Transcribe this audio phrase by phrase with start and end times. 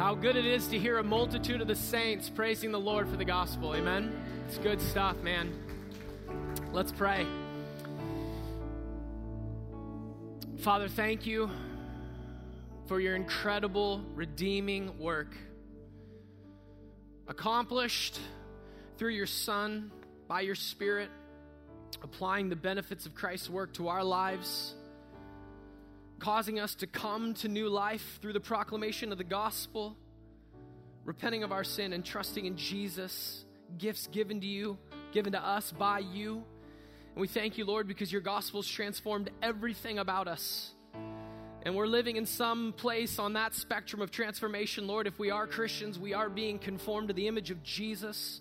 [0.00, 3.18] How good it is to hear a multitude of the saints praising the Lord for
[3.18, 3.76] the gospel.
[3.76, 4.18] Amen.
[4.48, 5.52] It's good stuff, man.
[6.72, 7.26] Let's pray.
[10.60, 11.50] Father, thank you
[12.86, 15.36] for your incredible redeeming work
[17.28, 18.18] accomplished
[18.96, 19.92] through your Son
[20.26, 21.10] by your Spirit,
[22.02, 24.74] applying the benefits of Christ's work to our lives
[26.20, 29.96] causing us to come to new life through the proclamation of the gospel,
[31.04, 33.44] repenting of our sin and trusting in Jesus,
[33.78, 34.78] gifts given to you,
[35.12, 36.44] given to us by you.
[37.14, 40.72] And we thank you, Lord, because your gospel's transformed everything about us.
[41.62, 45.06] And we're living in some place on that spectrum of transformation, Lord.
[45.06, 48.40] If we are Christians, we are being conformed to the image of Jesus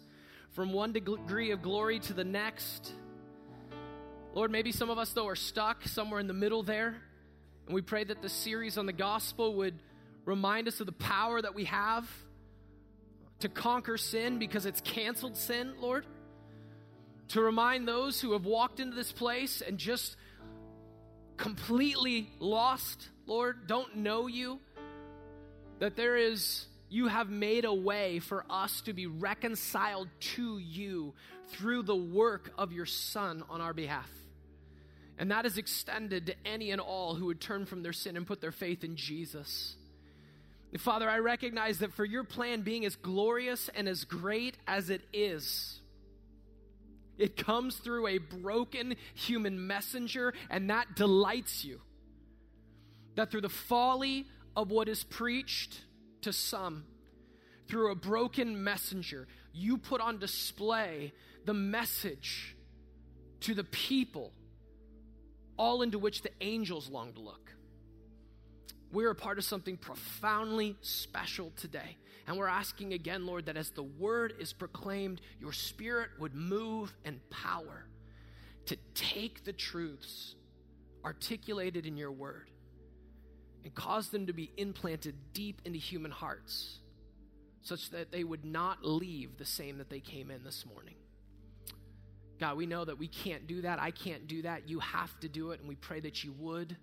[0.52, 2.94] from one degree of glory to the next.
[4.34, 6.95] Lord, maybe some of us, though, are stuck somewhere in the middle there.
[7.70, 9.78] And we pray that the series on the gospel would
[10.26, 12.09] remind us of the power that we have
[13.42, 16.08] to conquer sin because it's canceled sin, Lord.
[17.28, 20.16] To remind those who have walked into this place and just
[21.38, 24.59] completely lost, Lord, don't know you,
[25.78, 31.14] that there is, you have made a way for us to be reconciled to you
[31.50, 34.09] through the work of your Son on our behalf.
[35.20, 38.25] And that is extended to any and all who would turn from their sin and
[38.25, 39.76] put their faith in Jesus.
[40.78, 45.02] Father, I recognize that for your plan being as glorious and as great as it
[45.11, 45.81] is,
[47.17, 51.81] it comes through a broken human messenger, and that delights you.
[53.16, 55.81] That through the folly of what is preached
[56.22, 56.86] to some,
[57.67, 61.11] through a broken messenger, you put on display
[61.44, 62.56] the message
[63.42, 64.31] to the people
[65.59, 67.52] all into which the angels long to look.
[68.91, 71.97] We're a part of something profoundly special today.
[72.25, 76.93] And we're asking again, Lord, that as the word is proclaimed, your spirit would move
[77.03, 77.85] and power
[78.67, 80.36] to take the truths
[81.03, 82.49] articulated in your word
[83.64, 86.80] and cause them to be implanted deep into human hearts
[87.61, 90.95] such that they would not leave the same that they came in this morning.
[92.39, 93.80] God, we know that we can't do that.
[93.80, 94.70] I can't do that.
[94.70, 95.60] You have to do it.
[95.60, 96.76] And we pray that you would,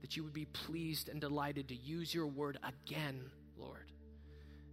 [0.00, 3.20] that you would be pleased and delighted to use your word again,
[3.58, 3.90] Lord.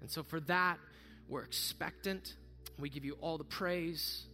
[0.01, 0.77] And so for that,
[1.27, 2.35] we're expectant.
[2.77, 4.25] We give you all the praise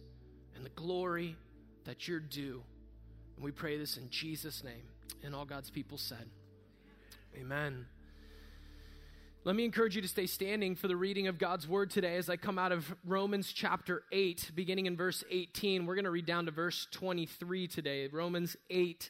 [0.54, 1.36] and the glory
[1.84, 2.62] that you're due.
[3.36, 4.84] And we pray this in Jesus' name.
[5.24, 6.28] And all God's people said,
[7.36, 7.86] Amen.
[9.46, 12.28] Let me encourage you to stay standing for the reading of God's word today as
[12.28, 15.86] I come out of Romans chapter 8, beginning in verse 18.
[15.86, 18.08] We're going to read down to verse 23 today.
[18.08, 19.08] Romans 8,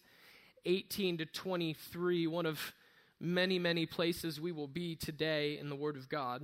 [0.66, 2.74] 18 to 23, one of
[3.18, 6.42] many, many places we will be today in the word of God.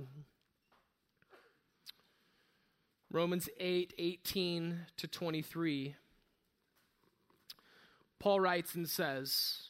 [3.11, 5.95] Romans 8, 18 to 23.
[8.17, 9.69] Paul writes and says,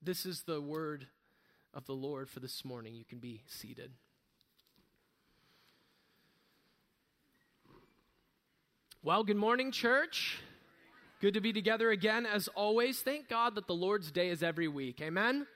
[0.00, 1.08] This is the word
[1.74, 2.94] of the Lord for this morning.
[2.94, 3.90] You can be seated.
[9.02, 10.38] Well, good morning, church.
[11.20, 13.00] Good to be together again as always.
[13.00, 15.00] Thank God that the Lord's day is every week.
[15.02, 15.48] Amen.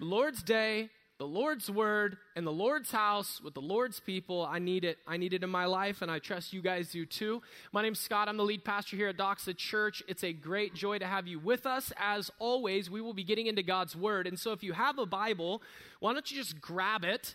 [0.00, 0.88] Lord's day
[1.20, 4.48] the Lord's word in the Lord's house with the Lord's people.
[4.50, 4.96] I need it.
[5.06, 7.42] I need it in my life, and I trust you guys do too.
[7.72, 8.26] My name's Scott.
[8.26, 10.02] I'm the lead pastor here at Doxa Church.
[10.08, 11.92] It's a great joy to have you with us.
[11.98, 14.26] As always, we will be getting into God's word.
[14.26, 15.60] And so if you have a Bible,
[15.98, 17.34] why don't you just grab it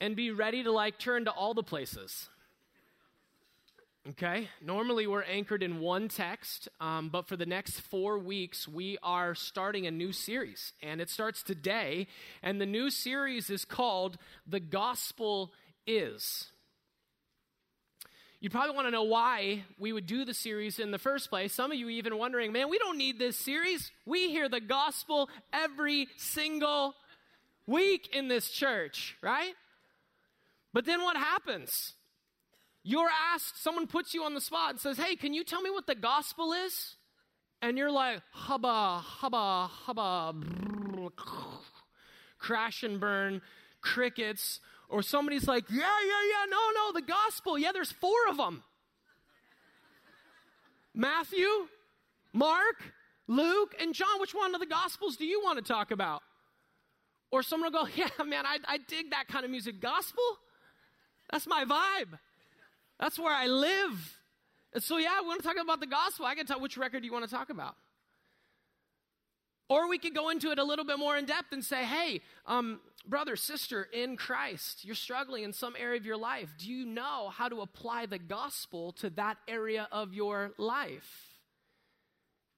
[0.00, 2.28] and be ready to like turn to all the places?
[4.08, 8.96] Okay, normally we're anchored in one text, um, but for the next four weeks, we
[9.02, 10.72] are starting a new series.
[10.82, 12.06] And it starts today.
[12.42, 14.16] And the new series is called
[14.46, 15.52] The Gospel
[15.86, 16.46] Is.
[18.40, 21.52] You probably want to know why we would do the series in the first place.
[21.52, 23.92] Some of you even wondering, man, we don't need this series.
[24.06, 26.94] We hear the gospel every single
[27.66, 29.52] week in this church, right?
[30.72, 31.92] But then what happens?
[32.82, 35.70] You're asked, someone puts you on the spot and says, Hey, can you tell me
[35.70, 36.96] what the gospel is?
[37.62, 41.10] And you're like, hubba, hubba, hubba, brrr,
[42.38, 43.42] crash and burn,
[43.82, 44.60] crickets.
[44.88, 47.58] Or somebody's like, Yeah, yeah, yeah, no, no, the gospel.
[47.58, 48.62] Yeah, there's four of them
[50.94, 51.46] Matthew,
[52.32, 52.76] Mark,
[53.28, 54.20] Luke, and John.
[54.20, 56.22] Which one of the gospels do you want to talk about?
[57.30, 59.80] Or someone will go, Yeah, man, I, I dig that kind of music.
[59.80, 60.24] Gospel?
[61.30, 62.18] That's my vibe.
[63.00, 64.18] That's where I live.
[64.74, 66.26] And so, yeah, we want to talk about the gospel.
[66.26, 67.74] I can tell which record you want to talk about.
[69.68, 72.20] Or we could go into it a little bit more in depth and say, hey,
[72.44, 76.50] um, brother, sister in Christ, you're struggling in some area of your life.
[76.58, 81.38] Do you know how to apply the gospel to that area of your life?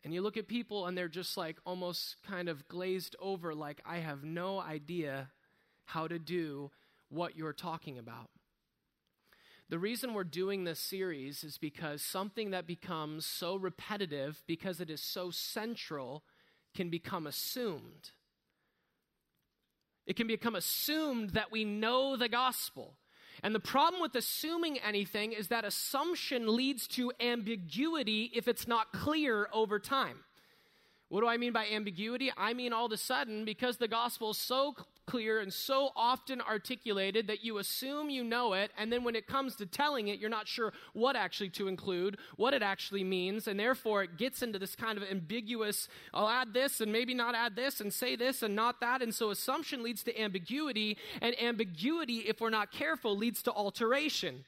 [0.05, 3.81] And you look at people and they're just like almost kind of glazed over, like,
[3.87, 5.31] I have no idea
[5.85, 6.71] how to do
[7.11, 8.31] what you're talking about.
[9.73, 14.91] The reason we're doing this series is because something that becomes so repetitive, because it
[14.91, 16.25] is so central,
[16.75, 18.11] can become assumed.
[20.07, 22.99] It can become assumed that we know the gospel.
[23.43, 28.93] And the problem with assuming anything is that assumption leads to ambiguity if it's not
[28.93, 30.19] clear over time.
[31.09, 32.31] What do I mean by ambiguity?
[32.37, 34.75] I mean, all of a sudden, because the gospel is so
[35.07, 39.27] clear and so often articulated that you assume you know it, and then when it
[39.27, 43.49] comes to telling it, you're not sure what actually to include, what it actually means,
[43.49, 47.35] and therefore it gets into this kind of ambiguous, I'll add this and maybe not
[47.35, 49.03] add this and say this and not that.
[49.03, 54.45] And so assumption leads to ambiguity, and ambiguity, if we're not careful, leads to alteration.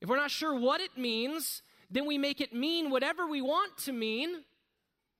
[0.00, 3.76] If we're not sure what it means, then we make it mean whatever we want
[3.78, 4.44] to mean.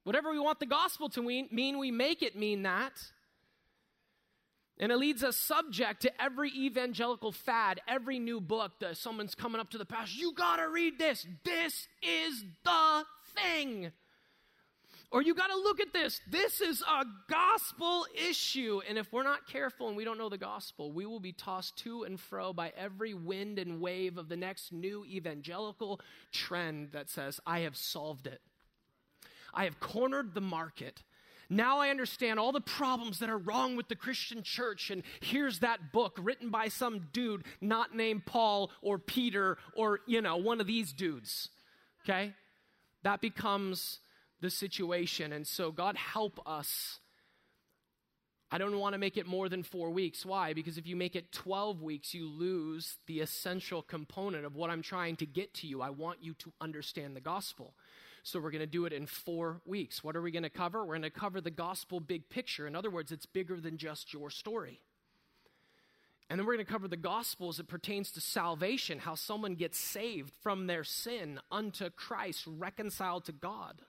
[0.05, 2.93] Whatever we want the gospel to mean, we make it mean that.
[4.79, 9.61] And it leads us subject to every evangelical fad, every new book that someone's coming
[9.61, 10.19] up to the pastor.
[10.19, 11.27] You gotta read this.
[11.45, 13.05] This is the
[13.37, 13.93] thing.
[15.13, 16.21] Or you gotta look at this.
[16.29, 18.81] This is a gospel issue.
[18.89, 21.77] And if we're not careful and we don't know the gospel, we will be tossed
[21.85, 26.01] to and fro by every wind and wave of the next new evangelical
[26.33, 28.41] trend that says, I have solved it.
[29.55, 31.05] I have cornered the market.
[31.49, 34.91] Now I understand all the problems that are wrong with the Christian church.
[34.91, 40.21] And here's that book written by some dude not named Paul or Peter or, you
[40.21, 41.51] know, one of these dudes.
[42.05, 42.33] Okay?
[43.03, 44.01] That becomes
[44.41, 45.33] the situation.
[45.33, 46.99] And so, God, help us.
[48.51, 50.25] I don't want to make it more than four weeks.
[50.25, 50.53] Why?
[50.53, 54.83] Because if you make it 12 weeks, you lose the essential component of what I'm
[54.83, 55.83] trying to get to you.
[55.83, 57.75] I want you to understand the gospel.
[58.27, 60.03] So we're going to do it in four weeks.
[60.03, 60.81] What are we going to cover?
[60.81, 62.67] We're going to cover the gospel big picture.
[62.67, 64.81] In other words, it's bigger than just your story.
[66.31, 69.57] And then we're going to cover the gospel as it pertains to salvation, how someone
[69.57, 73.83] gets saved from their sin unto Christ, reconciled to God.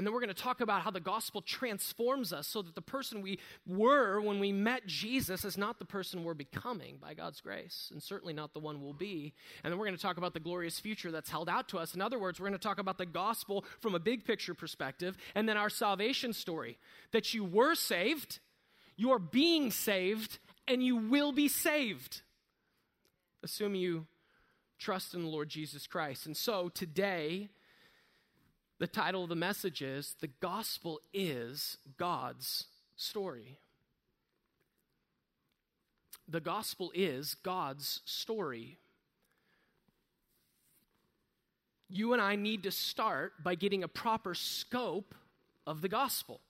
[0.00, 2.80] And then we're going to talk about how the gospel transforms us so that the
[2.80, 7.42] person we were when we met Jesus is not the person we're becoming by God's
[7.42, 9.34] grace, and certainly not the one we'll be.
[9.62, 11.94] And then we're going to talk about the glorious future that's held out to us.
[11.94, 15.18] In other words, we're going to talk about the gospel from a big picture perspective,
[15.34, 16.78] and then our salvation story
[17.12, 18.38] that you were saved,
[18.96, 22.22] you're being saved, and you will be saved.
[23.42, 24.06] Assume you
[24.78, 26.24] trust in the Lord Jesus Christ.
[26.24, 27.50] And so today,
[28.80, 32.64] the title of the message is The Gospel is God's
[32.96, 33.58] Story.
[36.26, 38.78] The gospel is God's story.
[41.90, 45.14] You and I need to start by getting a proper scope
[45.66, 46.40] of the gospel.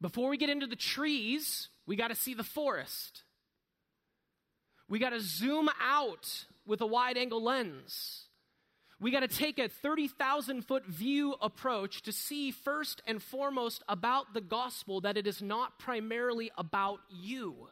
[0.00, 3.24] Before we get into the trees, we got to see the forest.
[4.88, 8.28] We got to zoom out with a wide angle lens.
[9.04, 14.32] We got to take a 30,000 foot view approach to see first and foremost about
[14.32, 17.68] the gospel that it is not primarily about you.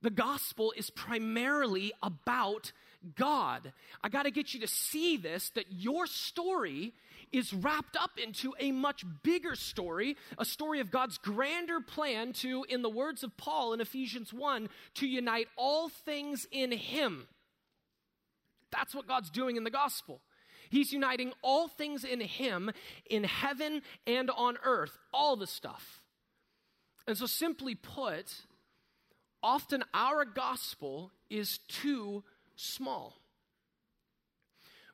[0.00, 2.72] The gospel is primarily about
[3.16, 3.74] God.
[4.02, 6.94] I got to get you to see this that your story
[7.30, 12.64] is wrapped up into a much bigger story, a story of God's grander plan to,
[12.70, 17.28] in the words of Paul in Ephesians 1, to unite all things in Him
[18.70, 20.20] That's what God's doing in the gospel.
[20.70, 22.70] He's uniting all things in Him
[23.08, 26.02] in heaven and on earth, all the stuff.
[27.06, 28.42] And so, simply put,
[29.42, 32.22] often our gospel is too
[32.54, 33.14] small.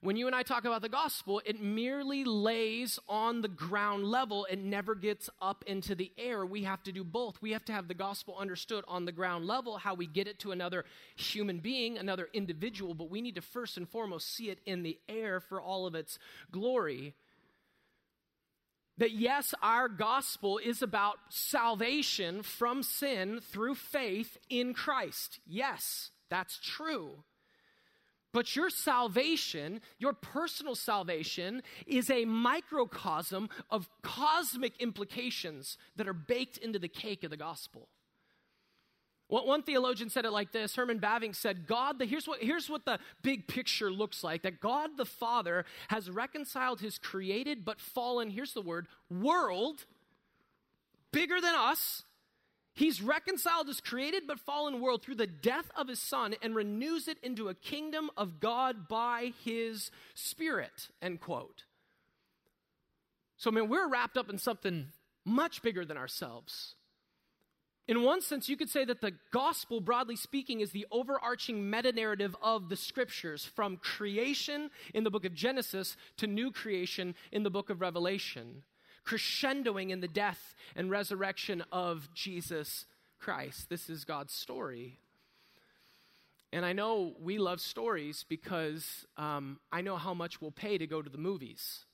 [0.04, 4.46] When you and I talk about the gospel, it merely lays on the ground level.
[4.50, 6.44] It never gets up into the air.
[6.44, 7.40] We have to do both.
[7.40, 10.38] We have to have the gospel understood on the ground level, how we get it
[10.40, 10.84] to another
[11.16, 14.99] human being, another individual, but we need to first and foremost see it in the
[15.08, 16.18] air for all of its
[16.52, 17.14] glory.
[18.99, 25.40] That yes, our gospel is about salvation from sin through faith in Christ.
[25.46, 27.25] Yes, that's true.
[28.35, 36.59] But your salvation, your personal salvation, is a microcosm of cosmic implications that are baked
[36.59, 37.88] into the cake of the gospel.
[39.29, 42.85] One theologian said it like this Herman Bavinck said, God, the, here's, what, here's what
[42.85, 48.31] the big picture looks like that God the Father has reconciled his created but fallen,
[48.31, 49.87] here's the word, world,
[51.12, 52.03] bigger than us,
[52.75, 57.07] He's reconciled his created but fallen world through the death of his son and renews
[57.07, 60.88] it into a kingdom of God by his spirit.
[61.00, 61.64] End quote.
[63.37, 64.88] So, I mean, we're wrapped up in something
[65.25, 66.75] much bigger than ourselves.
[67.87, 71.93] In one sense, you could say that the gospel, broadly speaking, is the overarching meta
[71.93, 77.43] narrative of the scriptures from creation in the book of Genesis to new creation in
[77.43, 78.62] the book of Revelation
[79.06, 82.87] crescendoing in the death and resurrection of Jesus
[83.18, 83.68] Christ.
[83.68, 84.99] This is God's story.
[86.52, 90.87] And I know we love stories because um, I know how much we'll pay to
[90.87, 91.84] go to the movies.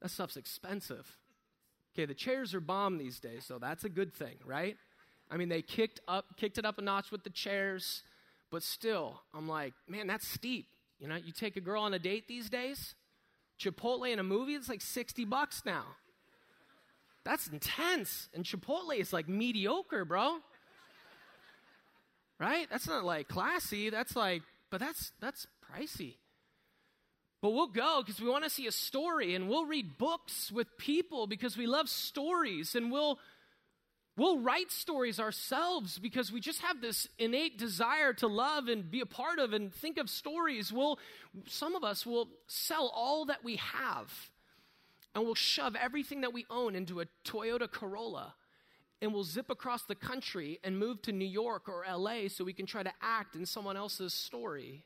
[0.00, 1.16] That stuff's expensive.
[1.94, 4.76] Okay, the chairs are bomb these days, so that's a good thing, right?
[5.30, 8.02] I mean, they kicked up, kicked it up a notch with the chairs,
[8.50, 10.66] but still, I'm like, man, that's steep.
[10.98, 12.94] You know, you take a girl on a date these days,
[13.58, 15.84] Chipotle in a movie, it's like 60 bucks now.
[17.24, 18.28] That's intense.
[18.34, 20.38] And Chipotle is like mediocre, bro.
[22.38, 22.68] Right?
[22.70, 23.90] That's not like classy.
[23.90, 26.14] That's like, but that's that's pricey.
[27.42, 30.76] But we'll go because we want to see a story and we'll read books with
[30.78, 33.18] people because we love stories and we'll
[34.16, 39.00] We'll write stories ourselves because we just have this innate desire to love and be
[39.00, 40.72] a part of and think of stories.
[40.72, 40.98] We'll,
[41.46, 44.10] some of us will sell all that we have
[45.14, 48.34] and we'll shove everything that we own into a Toyota Corolla
[49.02, 52.54] and we'll zip across the country and move to New York or LA so we
[52.54, 54.84] can try to act in someone else's story.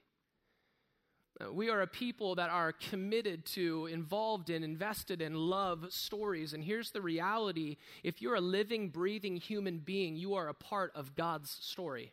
[1.53, 6.53] We are a people that are committed to, involved in, invested in, love stories.
[6.53, 10.93] And here's the reality if you're a living, breathing human being, you are a part
[10.95, 12.13] of God's story.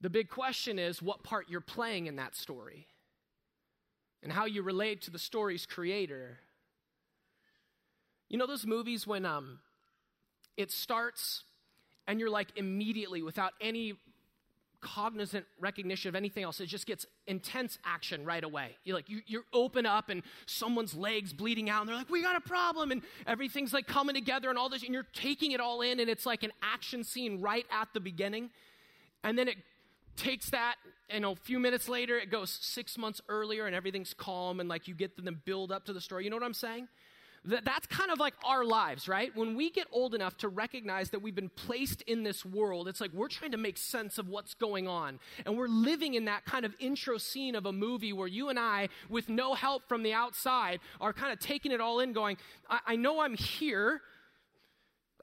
[0.00, 2.86] The big question is what part you're playing in that story
[4.22, 6.38] and how you relate to the story's creator.
[8.28, 9.60] You know those movies when um,
[10.56, 11.44] it starts
[12.06, 13.94] and you're like immediately, without any
[14.80, 16.60] cognizant recognition of anything else.
[16.60, 18.76] It just gets intense action right away.
[18.84, 22.22] You're like you, you open up and someone's legs bleeding out, and they're like, "We
[22.22, 25.60] got a problem," and everything's like coming together and all this, and you're taking it
[25.60, 28.50] all in, and it's like an action scene right at the beginning,
[29.22, 29.56] and then it
[30.16, 30.74] takes that
[31.08, 34.86] and a few minutes later it goes six months earlier and everything's calm and like
[34.86, 36.88] you get them build up to the story you know what i'm saying
[37.44, 39.34] that's kind of like our lives, right?
[39.34, 43.00] When we get old enough to recognize that we've been placed in this world, it's
[43.00, 45.18] like we're trying to make sense of what's going on.
[45.46, 48.58] And we're living in that kind of intro scene of a movie where you and
[48.58, 52.36] I, with no help from the outside, are kind of taking it all in, going,
[52.68, 54.02] I, I know I'm here.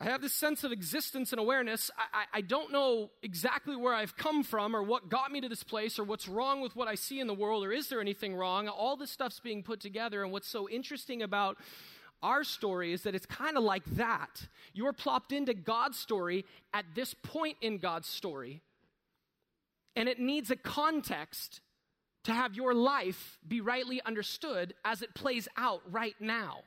[0.01, 1.91] I have this sense of existence and awareness.
[1.97, 5.50] I, I, I, don't know exactly where I've come from or what got me to
[5.50, 8.00] this place or what's wrong with what I see in the world or is there
[8.00, 8.67] anything wrong.
[8.67, 10.21] All this stuff's being put together.
[10.21, 11.57] And what's so interesting about
[12.21, 14.47] our story is that it's kind of like that.
[14.74, 18.62] You're plopped into God's story at this point in God's story,
[19.95, 21.62] and it needs a context
[22.24, 26.59] to have your life be rightly understood as it plays out right now.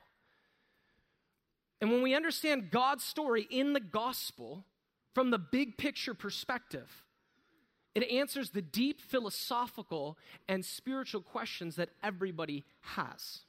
[1.79, 4.65] And when we understand God's story in the gospel
[5.13, 7.03] from the big picture perspective,
[7.93, 10.17] it answers the deep philosophical
[10.47, 13.39] and spiritual questions that everybody has.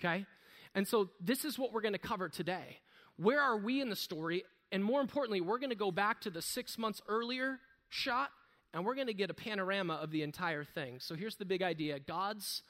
[0.00, 0.26] Okay?
[0.74, 2.78] And so, this is what we're going to cover today.
[3.16, 4.44] Where are we in the story?
[4.72, 7.58] And more importantly, we're going to go back to the six months earlier
[7.88, 8.30] shot
[8.72, 11.00] and we're going to get a panorama of the entire thing.
[11.00, 12.62] So, here's the big idea God's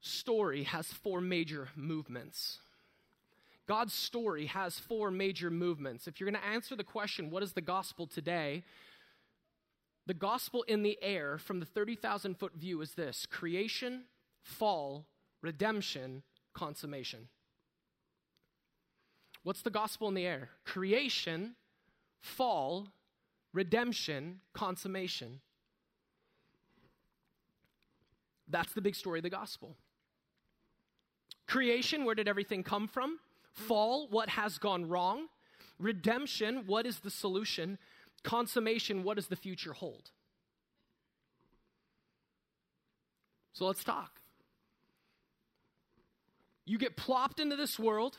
[0.00, 2.58] story has four major movements.
[3.66, 6.08] God's story has four major movements.
[6.08, 8.64] If you're going to answer the question, what is the gospel today?
[10.06, 14.04] The gospel in the air from the 30,000 foot view is this creation,
[14.42, 15.04] fall,
[15.42, 16.22] redemption,
[16.58, 17.28] consummation.
[19.44, 20.50] What's the gospel in the air?
[20.64, 21.54] Creation,
[22.20, 22.88] fall,
[23.52, 25.40] redemption, consummation.
[28.48, 29.76] That's the big story of the gospel.
[31.46, 33.18] Creation, where did everything come from?
[33.52, 35.28] Fall, what has gone wrong?
[35.78, 37.78] Redemption, what is the solution?
[38.22, 40.10] consummation, what does the future hold?
[43.52, 44.17] So let's talk.
[46.68, 48.18] You get plopped into this world.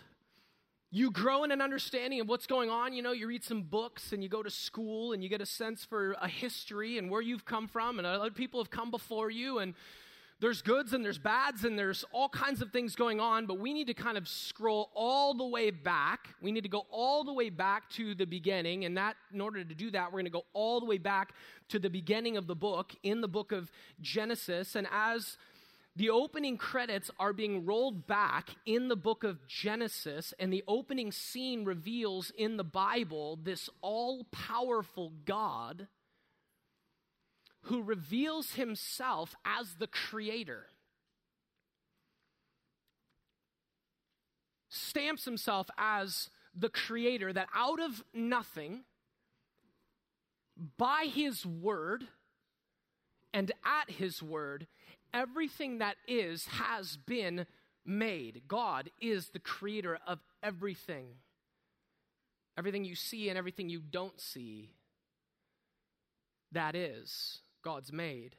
[0.90, 2.94] You grow in an understanding of what's going on.
[2.94, 5.46] You know, you read some books and you go to school and you get a
[5.46, 9.30] sense for a history and where you've come from, and other people have come before
[9.30, 9.60] you.
[9.60, 9.76] And
[10.40, 13.72] there's goods and there's bads and there's all kinds of things going on, but we
[13.72, 16.30] need to kind of scroll all the way back.
[16.42, 18.84] We need to go all the way back to the beginning.
[18.86, 21.34] And that, in order to do that, we're going to go all the way back
[21.68, 23.70] to the beginning of the book, in the book of
[24.02, 24.76] Genesis.
[24.76, 25.38] And as
[26.00, 31.12] the opening credits are being rolled back in the book of Genesis, and the opening
[31.12, 35.88] scene reveals in the Bible this all powerful God
[37.64, 40.68] who reveals himself as the creator.
[44.70, 48.86] Stamps himself as the creator, that out of nothing,
[50.78, 52.06] by his word
[53.34, 54.66] and at his word,
[55.14, 57.46] everything that is has been
[57.86, 58.44] made.
[58.48, 61.08] God is the creator of everything.
[62.58, 64.72] Everything you see and everything you don't see.
[66.52, 67.40] That is.
[67.64, 68.36] God's made.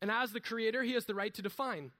[0.00, 1.90] And as the creator, he has the right to define.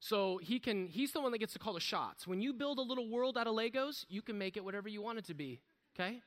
[0.00, 2.26] So he can he's the one that gets to call the shots.
[2.26, 5.00] When you build a little world out of Legos, you can make it whatever you
[5.00, 5.60] want it to be,
[5.94, 6.20] okay?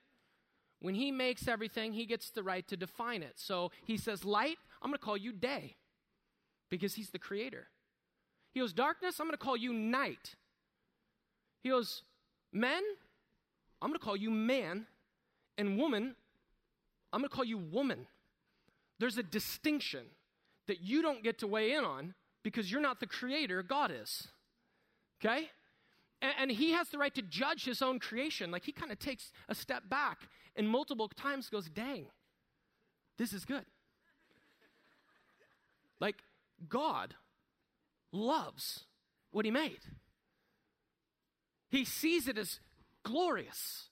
[0.80, 3.34] When he makes everything, he gets the right to define it.
[3.36, 5.76] So he says light, I'm going to call you day
[6.70, 7.68] because he's the creator.
[8.54, 10.36] He goes darkness, I'm going to call you night.
[11.64, 12.04] He goes
[12.52, 12.82] men,
[13.82, 14.88] I'm going to call you man,
[15.58, 16.16] and woman,
[17.14, 18.08] I'm going to call you woman.
[19.00, 20.06] There's a distinction
[20.68, 22.14] that you don't get to weigh in on
[22.44, 24.28] because you're not the creator, God is.
[25.22, 25.50] Okay?
[26.22, 28.52] And, and he has the right to judge his own creation.
[28.52, 30.22] Like he kind of takes a step back
[30.56, 32.08] and multiple times goes, dang,
[33.18, 33.66] this is good.
[36.00, 36.18] Like
[36.68, 37.16] God
[38.12, 38.86] loves
[39.32, 39.80] what he made,
[41.70, 42.60] he sees it as
[43.04, 43.90] glorious.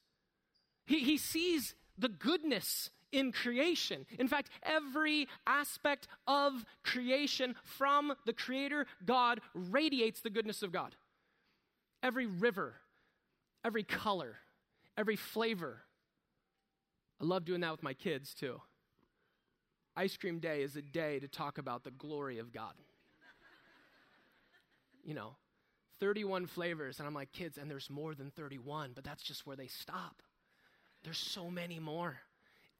[0.86, 4.06] He, he sees the goodness in creation.
[4.20, 10.96] In fact, every aspect of creation from the Creator God radiates the goodness of God.
[12.04, 12.76] Every river,
[13.64, 14.38] every color,
[14.98, 15.82] every flavor.
[17.20, 18.62] I love doing that with my kids too.
[19.98, 22.74] Ice cream day is a day to talk about the glory of God.
[25.04, 25.36] you know,
[26.00, 29.56] 31 flavors, and I'm like, kids, and there's more than 31, but that's just where
[29.56, 30.22] they stop.
[31.04, 32.18] There's so many more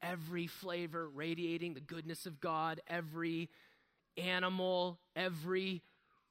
[0.02, 3.48] every flavor radiating the goodness of God, every
[4.18, 5.82] animal, every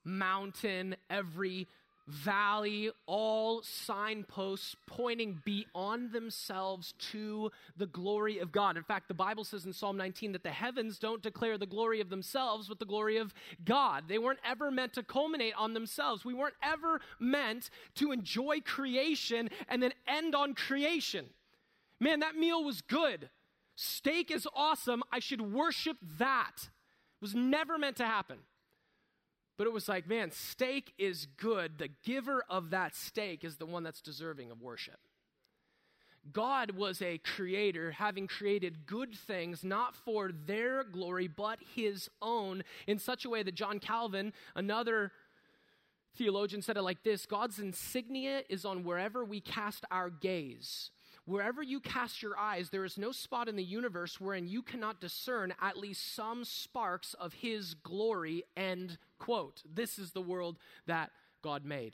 [0.03, 1.67] mountain, every
[2.07, 8.77] valley, all signposts pointing beyond themselves to the glory of God.
[8.77, 12.01] In fact, the Bible says in Psalm 19 that the heavens don't declare the glory
[12.01, 14.03] of themselves, but the glory of God.
[14.07, 16.23] They weren't ever meant to culminate on themselves.
[16.23, 21.25] We weren't ever meant to enjoy creation and then end on creation.
[21.99, 23.29] Man, that meal was good.
[23.75, 25.03] Steak is awesome.
[25.11, 26.55] I should worship that.
[26.57, 28.37] It was never meant to happen.
[29.57, 31.77] But it was like, man, steak is good.
[31.77, 34.99] The giver of that steak is the one that's deserving of worship.
[36.31, 42.63] God was a creator, having created good things, not for their glory, but his own,
[42.87, 45.11] in such a way that John Calvin, another
[46.17, 50.89] theologian, said it like this God's insignia is on wherever we cast our gaze.
[51.25, 55.01] Wherever you cast your eyes, there is no spot in the universe wherein you cannot
[55.01, 58.43] discern at least some sparks of His glory.
[58.55, 59.63] End quote.
[59.71, 61.09] This is the world that
[61.41, 61.93] God made.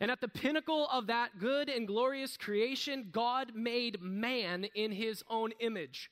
[0.00, 5.22] And at the pinnacle of that good and glorious creation, God made man in His
[5.28, 6.10] own image.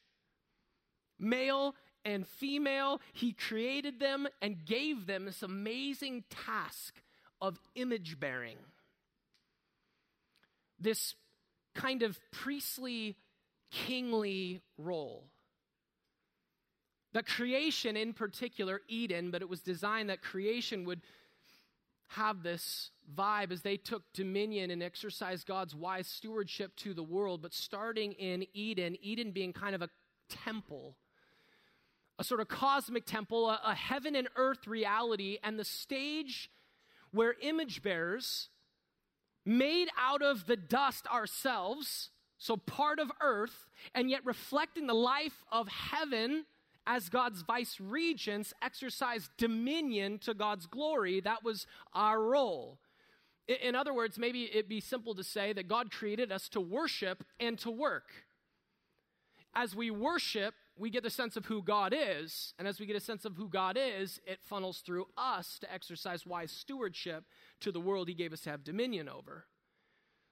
[1.19, 1.75] Male
[2.05, 7.01] and female, He created them and gave them this amazing task
[7.41, 8.59] of image bearing.
[10.79, 11.15] This
[11.75, 13.17] kind of priestly,
[13.71, 15.25] kingly role.
[17.13, 21.01] That creation, in particular, Eden, but it was designed that creation would
[22.11, 27.43] have this vibe as they took dominion and exercised God's wise stewardship to the world,
[27.43, 29.89] but starting in Eden, Eden being kind of a
[30.29, 30.97] temple,
[32.19, 36.51] a sort of cosmic temple, a, a heaven and earth reality, and the stage
[37.13, 38.49] where image bearers,
[39.45, 45.45] made out of the dust ourselves, so part of earth, and yet reflecting the life
[45.51, 46.45] of heaven
[46.87, 51.21] as God's vice regents, exercise dominion to God's glory.
[51.21, 52.79] That was our role.
[53.63, 57.25] In other words, maybe it'd be simple to say that God created us to worship
[57.39, 58.09] and to work.
[59.55, 62.55] As we worship, we get a sense of who God is.
[62.59, 65.73] And as we get a sense of who God is, it funnels through us to
[65.73, 67.25] exercise wise stewardship
[67.61, 69.47] to the world He gave us to have dominion over.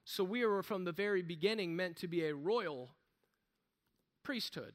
[0.05, 2.95] So we were from the very beginning meant to be a royal
[4.23, 4.73] priesthood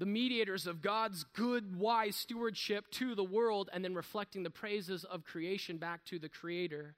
[0.00, 5.04] the mediators of God's good, wise stewardship to the world, and then reflecting the praises
[5.04, 6.94] of creation back to the Creator.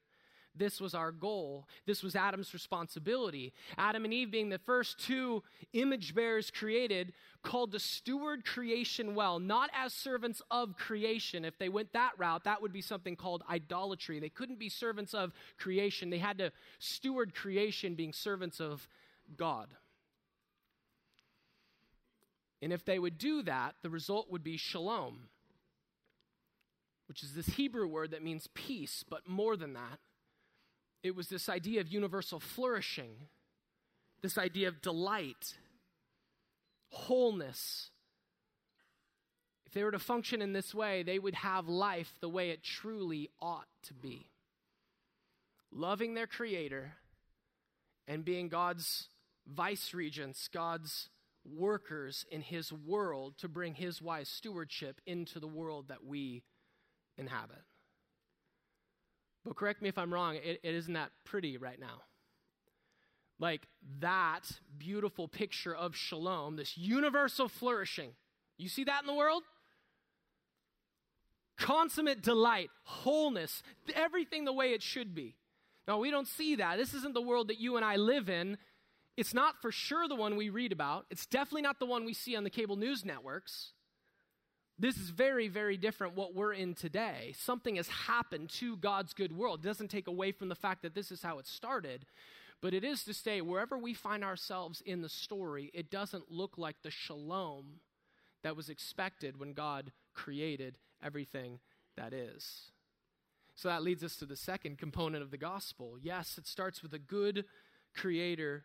[0.54, 1.66] This was our goal.
[1.86, 3.54] This was Adam's responsibility.
[3.78, 9.38] Adam and Eve, being the first two image bearers created, called to steward creation well,
[9.38, 11.44] not as servants of creation.
[11.44, 14.20] If they went that route, that would be something called idolatry.
[14.20, 18.86] They couldn't be servants of creation, they had to steward creation, being servants of
[19.36, 19.68] God.
[22.60, 25.28] And if they would do that, the result would be shalom,
[27.08, 29.98] which is this Hebrew word that means peace, but more than that,
[31.02, 33.12] it was this idea of universal flourishing,
[34.22, 35.54] this idea of delight,
[36.90, 37.90] wholeness.
[39.66, 42.62] If they were to function in this way, they would have life the way it
[42.62, 44.30] truly ought to be.
[45.72, 46.92] Loving their Creator
[48.06, 49.08] and being God's
[49.46, 51.08] vice regents, God's
[51.44, 56.42] workers in his world to bring his wise stewardship into the world that we
[57.16, 57.62] inhabit.
[59.44, 62.02] But correct me if I'm wrong, it, it isn't that pretty right now.
[63.38, 63.66] Like
[64.00, 68.10] that beautiful picture of shalom, this universal flourishing.
[68.56, 69.42] You see that in the world?
[71.56, 73.62] Consummate delight, wholeness,
[73.94, 75.34] everything the way it should be.
[75.88, 76.76] Now, we don't see that.
[76.76, 78.58] This isn't the world that you and I live in.
[79.16, 81.06] It's not for sure the one we read about.
[81.10, 83.72] It's definitely not the one we see on the cable news networks.
[84.78, 87.34] This is very, very different what we're in today.
[87.38, 89.60] Something has happened to God's good world.
[89.60, 92.06] It doesn't take away from the fact that this is how it started,
[92.60, 96.58] but it is to say, wherever we find ourselves in the story, it doesn't look
[96.58, 97.80] like the shalom
[98.42, 101.60] that was expected when God created everything
[101.96, 102.72] that is.
[103.54, 105.96] So that leads us to the second component of the gospel.
[106.00, 107.44] Yes, it starts with a good
[107.94, 108.64] creator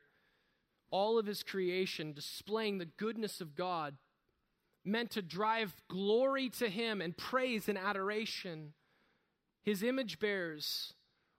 [0.89, 3.95] all of his creation displaying the goodness of God,
[4.87, 8.73] meant to drive glory to him and praise and adoration.
[9.63, 10.93] His image bearers,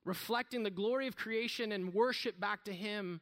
[0.05, 3.21] reflecting the glory of creation and worship back to him,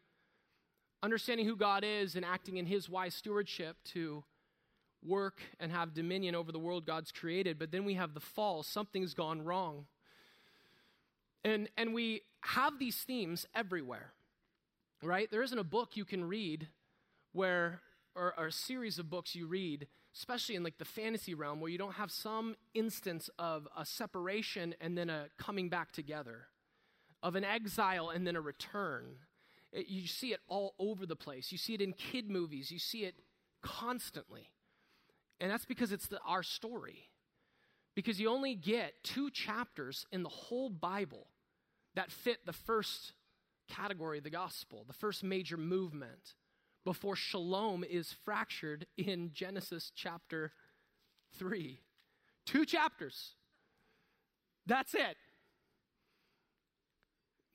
[1.02, 4.24] understanding who God is and acting in his wise stewardship to
[5.04, 7.58] work and have dominion over the world God's created.
[7.58, 9.86] But then we have the fall, something's gone wrong.
[11.44, 14.12] And, and we have these themes everywhere
[15.02, 15.30] right?
[15.30, 16.68] There isn't a book you can read
[17.32, 17.80] where,
[18.14, 19.86] or, or, a series of books you read,
[20.16, 24.74] especially in like the fantasy realm, where you don't have some instance of a separation
[24.80, 26.46] and then a coming back together,
[27.22, 29.04] of an exile and then a return.
[29.72, 31.52] It, you see it all over the place.
[31.52, 33.16] You see it in kid movies, you see it
[33.62, 34.48] constantly.
[35.38, 37.10] And that's because it's the, our story.
[37.94, 41.26] Because you only get two chapters in the whole Bible
[41.94, 43.12] that fit the first
[43.68, 46.34] category of the gospel, the first major movement,
[46.86, 50.52] before shalom is fractured in Genesis chapter
[51.36, 51.80] 3.
[52.46, 53.34] Two chapters.
[54.66, 55.16] That's it.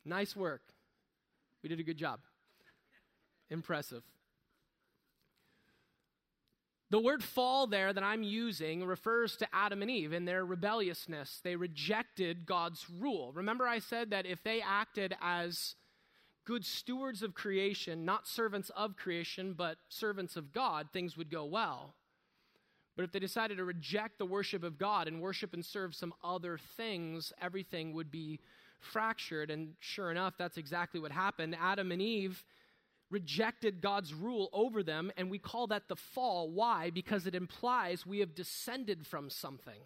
[0.04, 0.62] Nice work.
[1.64, 2.20] We did a good job.
[3.50, 4.04] Impressive.
[6.90, 11.40] The word fall there that I'm using refers to Adam and Eve and their rebelliousness.
[11.42, 13.32] They rejected God's rule.
[13.32, 15.76] Remember, I said that if they acted as
[16.46, 21.46] good stewards of creation, not servants of creation, but servants of God, things would go
[21.46, 21.94] well.
[22.96, 26.14] But if they decided to reject the worship of God and worship and serve some
[26.24, 28.40] other things, everything would be
[28.80, 29.50] fractured.
[29.50, 31.56] And sure enough, that's exactly what happened.
[31.60, 32.44] Adam and Eve
[33.10, 36.50] rejected God's rule over them, and we call that the fall.
[36.50, 36.90] Why?
[36.90, 39.82] Because it implies we have descended from something.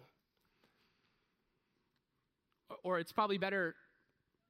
[2.82, 3.74] Or it's probably better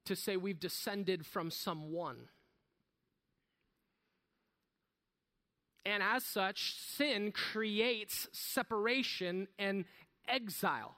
[0.06, 2.28] to say we've descended from someone.
[5.84, 9.84] And as such, sin creates separation and
[10.28, 10.96] exile.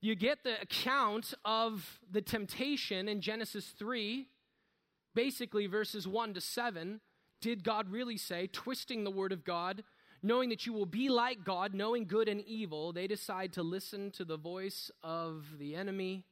[0.00, 4.26] You get the account of the temptation in Genesis 3,
[5.14, 7.00] basically verses 1 to 7.
[7.42, 9.84] Did God really say, twisting the word of God,
[10.22, 14.10] knowing that you will be like God, knowing good and evil, they decide to listen
[14.12, 16.24] to the voice of the enemy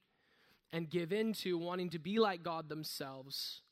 [0.73, 3.63] and give in to wanting to be like God themselves,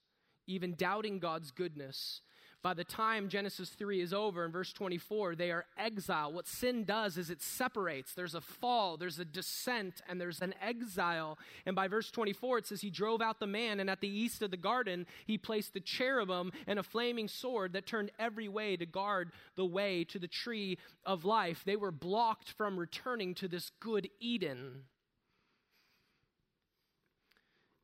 [0.46, 2.20] even doubting God's goodness.
[2.66, 6.34] By the time Genesis 3 is over in verse 24, they are exiled.
[6.34, 8.12] What sin does is it separates.
[8.12, 11.38] There's a fall, there's a descent, and there's an exile.
[11.64, 14.42] And by verse 24, it says, He drove out the man, and at the east
[14.42, 18.76] of the garden, He placed the cherubim and a flaming sword that turned every way
[18.76, 21.62] to guard the way to the tree of life.
[21.64, 24.86] They were blocked from returning to this good Eden.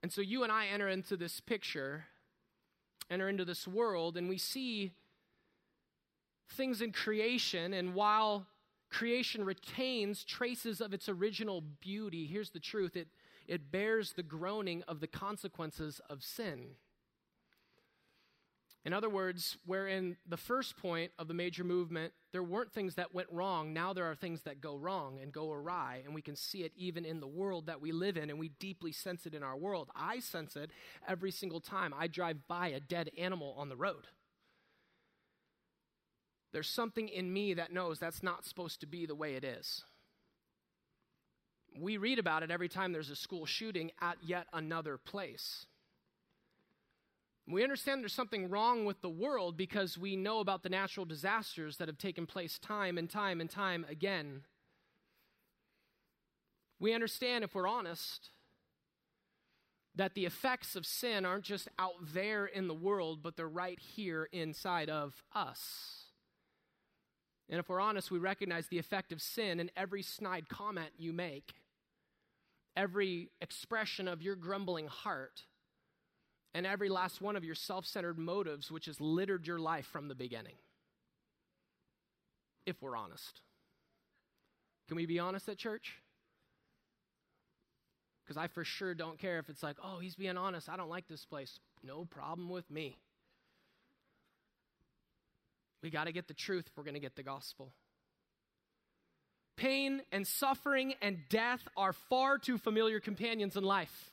[0.02, 2.06] And so you and I enter into this picture
[3.10, 4.92] enter into this world and we see
[6.52, 8.46] things in creation, and while
[8.90, 13.08] creation retains traces of its original beauty, here's the truth it,
[13.46, 16.76] it bears the groaning of the consequences of sin.
[18.84, 22.94] In other words, where in the first point of the major movement, there weren't things
[22.94, 26.22] that went wrong, now there are things that go wrong and go awry, and we
[26.22, 29.26] can see it even in the world that we live in, and we deeply sense
[29.26, 29.90] it in our world.
[29.94, 30.70] I sense it
[31.06, 34.06] every single time I drive by a dead animal on the road.
[36.52, 39.84] There's something in me that knows that's not supposed to be the way it is.
[41.78, 45.66] We read about it every time there's a school shooting at yet another place.
[47.46, 51.76] We understand there's something wrong with the world because we know about the natural disasters
[51.78, 54.42] that have taken place time and time and time again.
[56.78, 58.30] We understand, if we're honest,
[59.94, 63.78] that the effects of sin aren't just out there in the world, but they're right
[63.78, 66.04] here inside of us.
[67.50, 71.12] And if we're honest, we recognize the effect of sin in every snide comment you
[71.12, 71.54] make,
[72.76, 75.42] every expression of your grumbling heart
[76.54, 80.08] and every last one of your self centered motives, which has littered your life from
[80.08, 80.56] the beginning.
[82.66, 83.40] If we're honest.
[84.88, 85.94] Can we be honest at church?
[88.24, 90.68] Because I for sure don't care if it's like, oh, he's being honest.
[90.68, 91.58] I don't like this place.
[91.82, 92.96] No problem with me.
[95.82, 97.72] We got to get the truth if we're going to get the gospel.
[99.56, 104.12] Pain and suffering and death are far too familiar companions in life.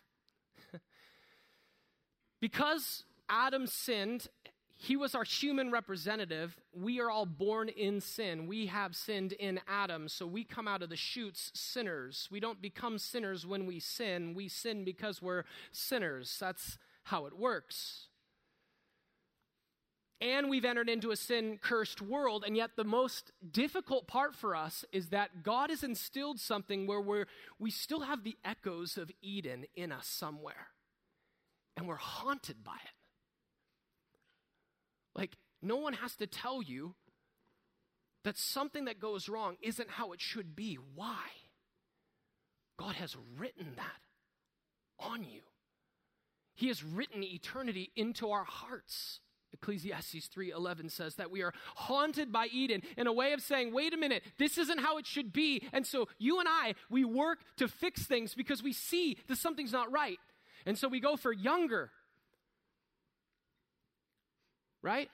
[2.39, 4.28] Because Adam sinned,
[4.78, 6.58] he was our human representative.
[6.73, 8.47] We are all born in sin.
[8.47, 12.30] We have sinned in Adam, so we come out of the chutes sinners.
[12.32, 14.34] We don't become sinners when we sin.
[14.34, 16.38] We sin because we're sinners.
[16.39, 18.08] That's how it works.
[20.21, 24.56] And we've entered into a sin cursed world, and yet the most difficult part for
[24.56, 29.12] us is that God has instilled something where we're, we still have the echoes of
[29.21, 30.67] Eden in us somewhere
[31.79, 32.91] and we're haunted by it.
[35.15, 36.93] Like, no one has to tell you
[38.25, 40.77] that something that goes wrong isn't how it should be.
[40.93, 41.23] Why?
[42.77, 44.01] God has written that
[44.99, 45.41] on you.
[46.53, 49.21] He has written eternity into our hearts.
[49.53, 53.93] Ecclesiastes 3:11 says that we are haunted by Eden in a way of saying, "Wait
[53.93, 57.43] a minute, this isn't how it should be." And so you and I, we work
[57.55, 60.19] to fix things because we see that something's not right.
[60.65, 61.91] And so we go for younger.
[64.82, 65.10] Right?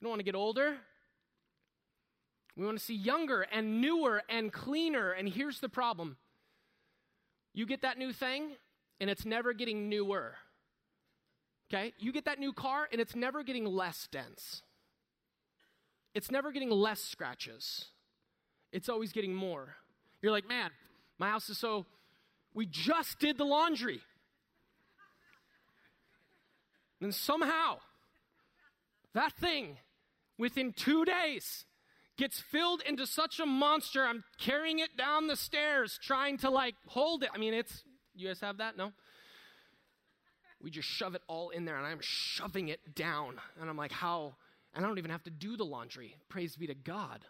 [0.00, 0.76] You don't want to get older.
[2.56, 5.12] We want to see younger and newer and cleaner.
[5.12, 6.16] And here's the problem
[7.54, 8.52] you get that new thing,
[9.00, 10.34] and it's never getting newer.
[11.72, 11.92] Okay?
[11.98, 14.62] You get that new car, and it's never getting less dense.
[16.14, 17.86] It's never getting less scratches.
[18.72, 19.76] It's always getting more.
[20.20, 20.70] You're like, man,
[21.18, 21.86] my house is so
[22.54, 24.00] we just did the laundry.
[27.00, 27.78] And somehow,
[29.14, 29.78] that thing,
[30.38, 31.64] within two days,
[32.16, 34.04] gets filled into such a monster.
[34.04, 37.30] I'm carrying it down the stairs, trying to like hold it.
[37.34, 37.82] I mean, it's,
[38.14, 38.76] you guys have that?
[38.76, 38.92] No?
[40.62, 43.40] We just shove it all in there, and I'm shoving it down.
[43.60, 44.36] And I'm like, how?
[44.74, 46.14] And I don't even have to do the laundry.
[46.28, 47.24] Praise be to God.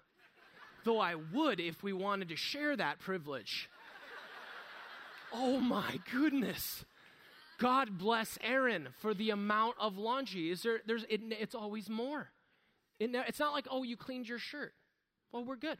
[0.85, 3.71] Though I would if we wanted to share that privilege.
[5.33, 6.85] Oh my goodness.
[7.59, 10.51] God bless Aaron for the amount of laundry.
[10.51, 12.31] Is there, there's, it, it's always more.
[12.99, 14.75] It, it's not like, oh, you cleaned your shirt.
[15.31, 15.79] Well, we're good.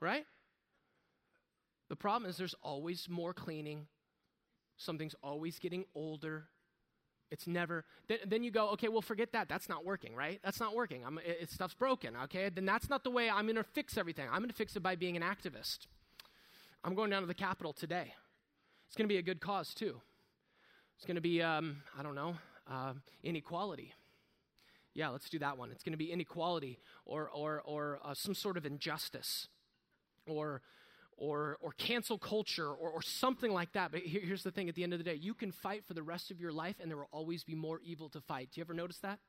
[0.00, 0.26] Right?
[1.88, 3.86] The problem is there's always more cleaning.
[4.76, 6.44] Something's always getting older.
[7.30, 9.48] It's never, then, then you go, okay, well, forget that.
[9.48, 10.40] That's not working, right?
[10.44, 11.04] That's not working.
[11.04, 12.48] I'm, it, it, stuff's broken, okay?
[12.48, 14.26] Then that's not the way I'm going to fix everything.
[14.30, 15.86] I'm going to fix it by being an activist.
[16.86, 18.12] I'm going down to the Capitol today.
[18.86, 20.02] It's going to be a good cause, too.
[20.98, 22.36] It's going to be, um, I don't know,
[22.70, 22.92] uh,
[23.22, 23.94] inequality.
[24.92, 25.70] Yeah, let's do that one.
[25.70, 29.48] It's going to be inequality or, or, or uh, some sort of injustice
[30.26, 30.60] or,
[31.16, 33.90] or, or cancel culture or, or something like that.
[33.90, 35.94] But here, here's the thing at the end of the day you can fight for
[35.94, 38.50] the rest of your life, and there will always be more evil to fight.
[38.52, 39.20] Do you ever notice that?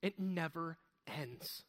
[0.00, 1.64] It never ends.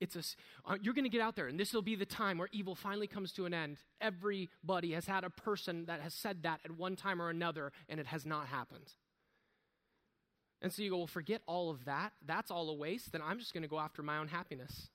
[0.00, 2.38] It's a, uh, you're going to get out there, and this will be the time
[2.38, 3.78] where evil finally comes to an end.
[4.00, 8.00] Everybody has had a person that has said that at one time or another, and
[8.00, 8.92] it has not happened.
[10.60, 12.12] And so you go, well, forget all of that.
[12.26, 13.12] That's all a waste.
[13.12, 14.88] Then I'm just going to go after my own happiness.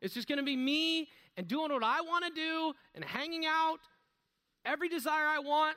[0.00, 3.46] It's just going to be me and doing what I want to do and hanging
[3.46, 3.78] out.
[4.64, 5.76] Every desire I want,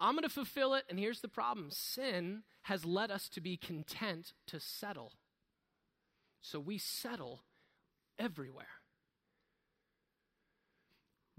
[0.00, 0.84] I'm going to fulfill it.
[0.88, 5.12] And here's the problem sin has led us to be content to settle.
[6.40, 7.42] So we settle
[8.18, 8.66] everywhere.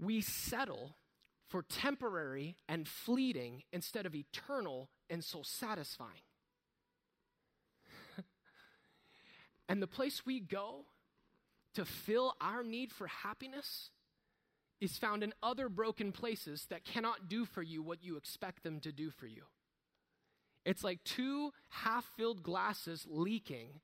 [0.00, 0.96] We settle
[1.48, 6.22] for temporary and fleeting instead of eternal and soul satisfying.
[9.68, 10.84] and the place we go
[11.74, 13.90] to fill our need for happiness
[14.80, 18.80] is found in other broken places that cannot do for you what you expect them
[18.80, 19.42] to do for you.
[20.64, 23.80] It's like two half filled glasses leaking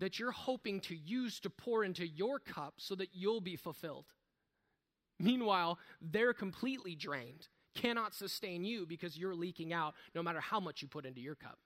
[0.00, 4.06] that you're hoping to use to pour into your cup so that you'll be fulfilled.
[5.18, 10.82] Meanwhile, they're completely drained, cannot sustain you because you're leaking out no matter how much
[10.82, 11.58] you put into your cup.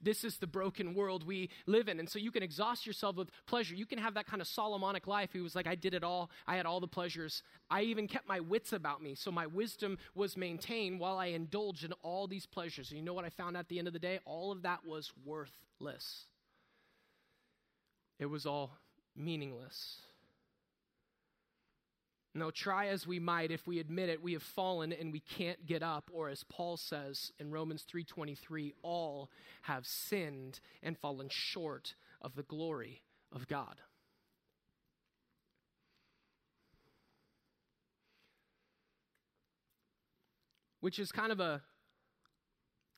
[0.00, 1.98] This is the broken world we live in.
[1.98, 3.74] And so you can exhaust yourself with pleasure.
[3.74, 5.30] You can have that kind of Solomonic life.
[5.32, 6.30] He was like, I did it all.
[6.46, 7.42] I had all the pleasures.
[7.70, 9.14] I even kept my wits about me.
[9.14, 12.90] So my wisdom was maintained while I indulged in all these pleasures.
[12.90, 14.20] And you know what I found at the end of the day?
[14.26, 16.26] All of that was worthless,
[18.18, 18.72] it was all
[19.16, 20.03] meaningless.
[22.36, 25.64] No, try as we might, if we admit it, we have fallen and we can't
[25.66, 29.30] get up, or as Paul says in Romans 3:23, all
[29.62, 33.80] have sinned and fallen short of the glory of God.
[40.80, 41.62] Which is kind of a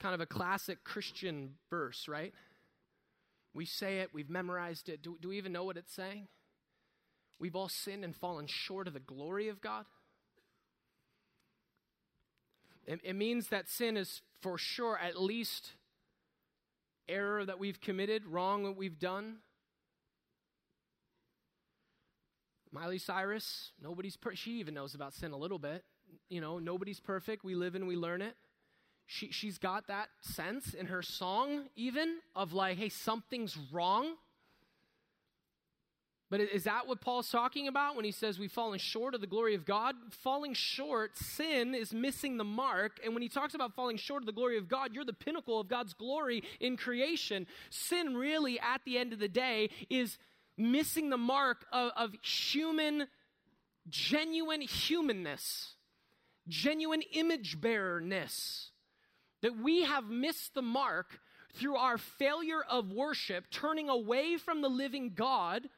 [0.00, 2.32] kind of a classic Christian verse, right?
[3.52, 5.02] We say it, we've memorized it.
[5.02, 6.28] Do, do we even know what it's saying?
[7.38, 9.84] We've all sinned and fallen short of the glory of God.
[12.86, 15.72] It, it means that sin is for sure at least
[17.08, 19.38] error that we've committed, wrong that we've done.
[22.72, 25.84] Miley Cyrus, nobody's per- she even knows about sin a little bit.
[26.28, 27.44] You know, nobody's perfect.
[27.44, 28.34] We live and we learn it.
[29.06, 34.14] She, she's got that sense in her song, even of like, hey, something's wrong.
[36.36, 39.26] But is that what Paul's talking about when he says we've fallen short of the
[39.26, 39.94] glory of God?
[40.10, 43.00] Falling short, sin is missing the mark.
[43.02, 45.58] And when he talks about falling short of the glory of God, you're the pinnacle
[45.58, 47.46] of God's glory in creation.
[47.70, 50.18] Sin, really, at the end of the day, is
[50.58, 53.06] missing the mark of, of human,
[53.88, 55.72] genuine humanness,
[56.48, 58.72] genuine image bearerness.
[59.40, 61.18] That we have missed the mark
[61.54, 65.70] through our failure of worship, turning away from the living God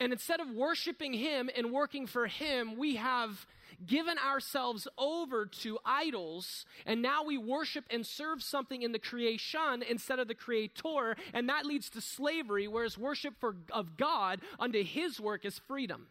[0.00, 3.46] and instead of worshiping Him and working for Him, we have
[3.84, 9.82] given ourselves over to idols, and now we worship and serve something in the creation
[9.88, 14.82] instead of the creator, and that leads to slavery, whereas worship for, of God unto
[14.82, 16.06] His work is freedom.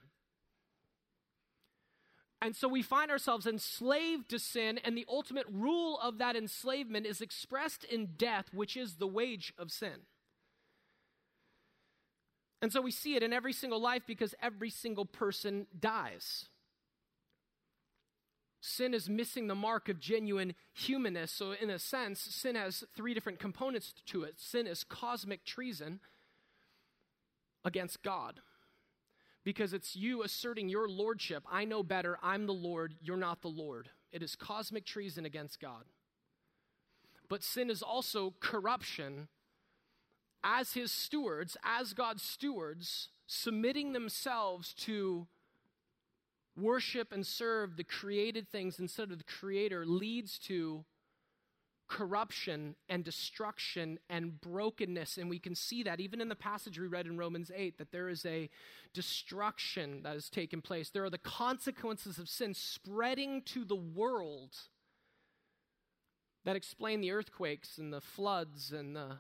[2.42, 7.06] And so we find ourselves enslaved to sin, and the ultimate rule of that enslavement
[7.06, 10.02] is expressed in death, which is the wage of sin.
[12.64, 16.46] And so we see it in every single life because every single person dies.
[18.62, 21.30] Sin is missing the mark of genuine humanness.
[21.30, 24.36] So, in a sense, sin has three different components to it.
[24.38, 26.00] Sin is cosmic treason
[27.66, 28.40] against God
[29.44, 31.44] because it's you asserting your lordship.
[31.52, 32.18] I know better.
[32.24, 32.96] I'm the Lord.
[33.02, 33.90] You're not the Lord.
[34.14, 35.84] It is cosmic treason against God.
[37.28, 39.28] But sin is also corruption
[40.44, 45.28] as his stewards, as God's stewards, submitting themselves to
[46.56, 50.86] worship and serve the created things instead of the creator leads to
[51.88, 55.18] corruption and destruction and brokenness.
[55.18, 57.92] And we can see that even in the passage we read in Romans 8 that
[57.92, 58.50] there is a
[58.94, 60.90] destruction that has taken place.
[60.90, 64.56] There are the consequences of sin spreading to the world
[66.46, 69.18] that explain the earthquakes and the floods and the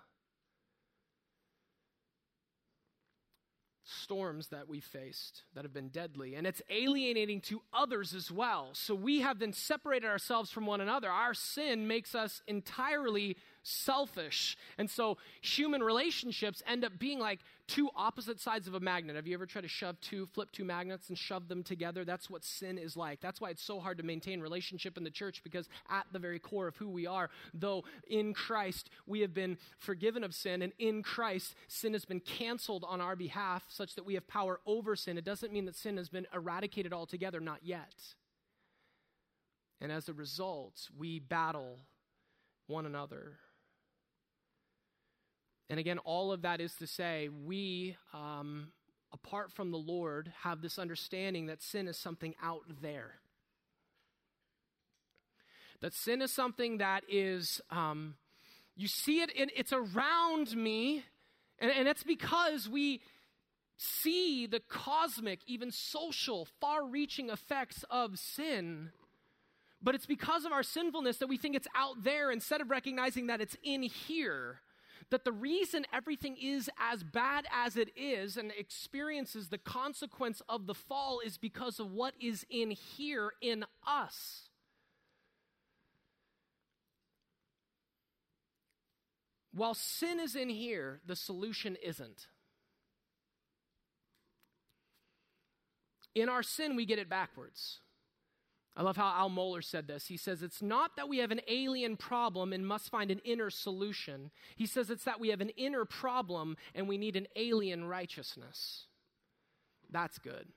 [3.84, 8.70] storms that we faced that have been deadly, and it's alienating to others as well.
[8.74, 11.10] So we have then separated ourselves from one another.
[11.10, 14.58] Our sin makes us entirely selfish.
[14.78, 19.16] And so human relationships end up being like two opposite sides of a magnet.
[19.16, 22.04] Have you ever tried to shove two, flip two magnets and shove them together?
[22.04, 23.22] That's what sin is like.
[23.22, 26.40] That's why it's so hard to maintain relationship in the church because at the very
[26.40, 30.74] core of who we are, though in Christ we have been forgiven of sin, and
[30.78, 34.96] in Christ sin has been canceled on our behalf such that we have power over
[34.96, 35.18] sin.
[35.18, 37.96] It doesn't mean that sin has been eradicated altogether, not yet.
[39.80, 41.80] And as a result, we battle
[42.68, 43.38] one another.
[45.70, 48.68] And again, all of that is to say, we, um,
[49.12, 53.16] apart from the Lord, have this understanding that sin is something out there.
[55.82, 58.16] That sin is something that is, um,
[58.76, 61.04] you see it, in, it's around me,
[61.60, 63.02] and, and it's because we
[63.78, 68.92] see the cosmic, even social, far reaching effects of sin.
[69.82, 73.28] But it's because of our sinfulness that we think it's out there instead of recognizing
[73.28, 74.62] that it's in here
[75.10, 80.68] that the reason everything is as bad as it is and experiences the consequence of
[80.68, 84.50] the fall is because of what is in here in us.
[89.54, 92.28] While sin is in here, the solution isn't.
[96.16, 97.80] In our sin, we get it backwards.
[98.76, 100.08] I love how Al Mohler said this.
[100.08, 103.52] He says, It's not that we have an alien problem and must find an inner
[103.52, 104.32] solution.
[104.56, 108.88] He says it's that we have an inner problem and we need an alien righteousness.
[109.92, 110.48] That's good.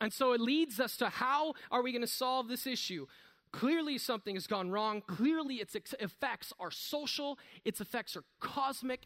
[0.00, 3.06] And so it leads us to how are we going to solve this issue?
[3.52, 5.02] Clearly, something has gone wrong.
[5.06, 9.02] Clearly, its effects are social, its effects are cosmic.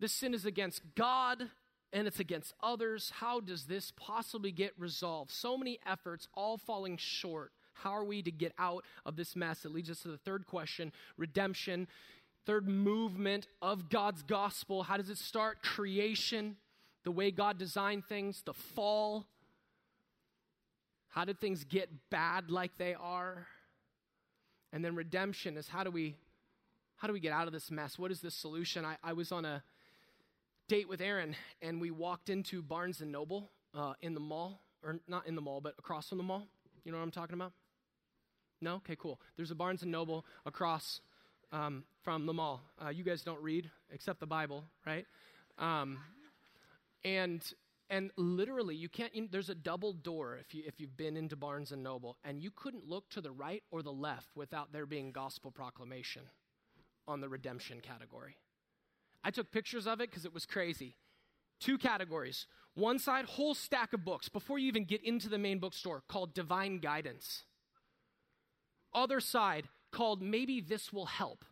[0.00, 1.50] This sin is against God
[1.92, 3.12] and it's against others.
[3.16, 5.30] How does this possibly get resolved?
[5.30, 7.52] So many efforts, all falling short.
[7.74, 9.64] How are we to get out of this mess?
[9.64, 11.88] It leads us to the third question redemption.
[12.46, 14.84] Third movement of God's gospel.
[14.84, 15.62] How does it start?
[15.62, 16.56] Creation,
[17.02, 19.26] the way God designed things, the fall.
[21.08, 23.48] How did things get bad like they are?
[24.72, 26.14] And then redemption is how do we
[26.96, 27.98] how do we get out of this mess?
[27.98, 28.84] What is the solution?
[28.84, 29.62] I, I was on a
[30.68, 35.00] date with Aaron, and we walked into Barnes and Noble uh, in the mall, or
[35.08, 36.46] not in the mall, but across from the mall.
[36.84, 37.52] You know what I'm talking about?
[38.60, 38.76] No?
[38.76, 39.20] Okay, cool.
[39.36, 41.00] There's a Barnes and Noble across
[41.52, 42.62] um, from the mall.
[42.82, 45.06] Uh, you guys don't read except the Bible, right?
[45.58, 45.98] Um,
[47.04, 47.42] and
[47.88, 49.14] and literally, you can't.
[49.14, 52.42] You, there's a double door if you if you've been into Barnes and Noble, and
[52.42, 56.22] you couldn't look to the right or the left without there being gospel proclamation
[57.06, 58.36] on the redemption category.
[59.26, 60.94] I took pictures of it because it was crazy.
[61.58, 62.46] Two categories.
[62.74, 66.32] One side, whole stack of books before you even get into the main bookstore called
[66.32, 67.42] Divine Guidance.
[68.94, 71.44] Other side called Maybe This Will Help.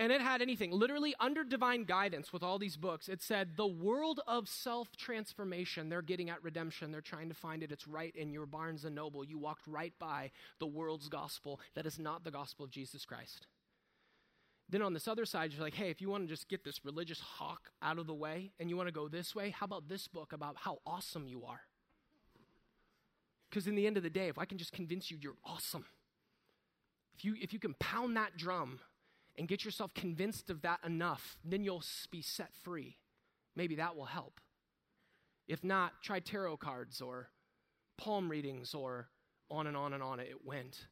[0.00, 0.70] And it had anything.
[0.72, 5.90] Literally, under divine guidance with all these books, it said the world of self transformation.
[5.90, 6.90] They're getting at redemption.
[6.90, 7.70] They're trying to find it.
[7.70, 9.22] It's right in your Barnes and Noble.
[9.22, 13.46] You walked right by the world's gospel that is not the gospel of Jesus Christ.
[14.70, 16.82] Then on this other side, you're like, hey, if you want to just get this
[16.82, 19.90] religious hawk out of the way and you want to go this way, how about
[19.90, 21.60] this book about how awesome you are?
[23.50, 25.84] Because in the end of the day, if I can just convince you you're awesome,
[27.14, 28.80] if you, if you can pound that drum
[29.40, 32.98] and get yourself convinced of that enough, then you'll be set free.
[33.56, 34.38] Maybe that will help.
[35.48, 37.30] If not, try tarot cards or
[37.96, 39.08] palm readings or
[39.50, 40.88] on and on and on it went.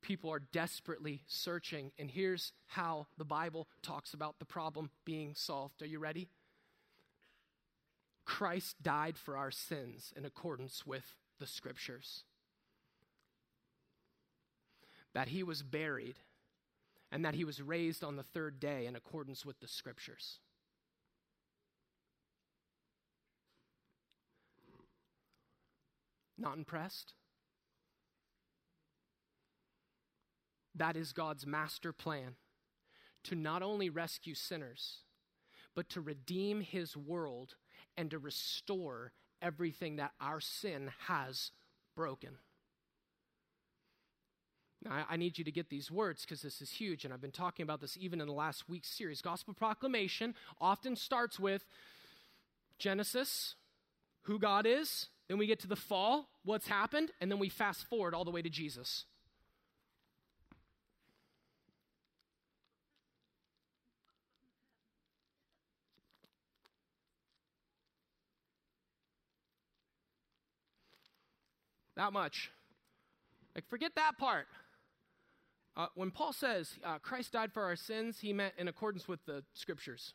[0.00, 5.82] People are desperately searching, and here's how the Bible talks about the problem being solved.
[5.82, 6.30] Are you ready?
[8.24, 12.24] Christ died for our sins in accordance with the scriptures.
[15.12, 16.16] That he was buried
[17.12, 20.38] and that he was raised on the third day in accordance with the scriptures.
[26.38, 27.12] Not impressed?
[30.74, 32.36] That is God's master plan
[33.24, 35.00] to not only rescue sinners,
[35.76, 37.56] but to redeem his world
[37.94, 41.50] and to restore everything that our sin has
[41.94, 42.38] broken.
[44.90, 47.30] I, I need you to get these words because this is huge, and I've been
[47.30, 49.20] talking about this even in the last week's series.
[49.22, 51.64] Gospel proclamation often starts with
[52.78, 53.54] Genesis,
[54.22, 57.86] who God is, then we get to the fall, what's happened, and then we fast
[57.86, 59.04] forward all the way to Jesus.
[71.96, 72.50] That much.
[73.54, 74.46] Like, forget that part.
[75.76, 79.24] Uh, when Paul says uh, Christ died for our sins, he meant in accordance with
[79.24, 80.12] the scriptures.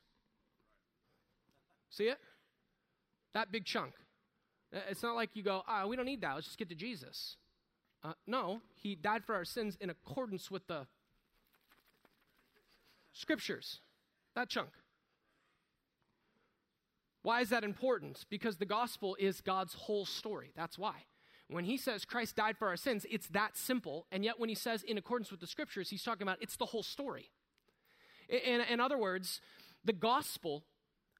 [1.90, 2.20] See it?
[3.34, 3.94] That big chunk.
[4.76, 6.36] Uh, it's not like you go, ah, we don't need that.
[6.36, 7.38] Let's just get to Jesus.
[8.04, 10.86] Uh, no, he died for our sins in accordance with the
[13.14, 13.80] scriptures.
[14.36, 14.70] That chunk.
[17.24, 18.26] Why is that important?
[18.30, 20.52] Because the gospel is God's whole story.
[20.56, 20.94] That's why.
[21.50, 24.06] When he says Christ died for our sins, it's that simple.
[24.12, 26.66] And yet, when he says in accordance with the scriptures, he's talking about it's the
[26.66, 27.30] whole story.
[28.28, 29.40] In, in other words,
[29.86, 30.64] the gospel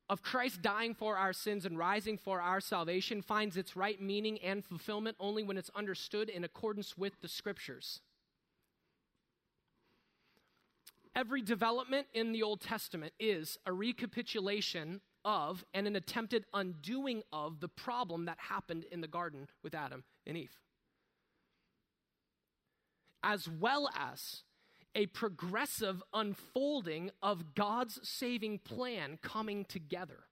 [0.10, 4.38] of Christ dying for our sins and rising for our salvation finds its right meaning
[4.40, 8.02] and fulfillment only when it's understood in accordance with the scriptures.
[11.16, 17.60] Every development in the Old Testament is a recapitulation of and an attempted undoing of
[17.60, 20.60] the problem that happened in the garden with Adam and Eve,
[23.24, 24.44] as well as
[24.96, 30.24] a progressive unfolding of God's saving plan coming together.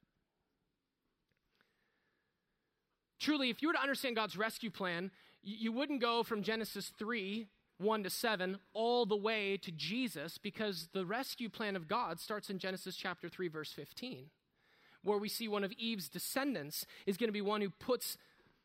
[3.20, 5.12] Truly, if you were to understand God's rescue plan,
[5.42, 10.90] you wouldn't go from Genesis 3, 1 to 7, all the way to Jesus, because
[10.94, 14.30] the rescue plan of God starts in Genesis chapter 3, verse 15,
[15.06, 18.18] where we see one of Eve's descendants is going to be one who puts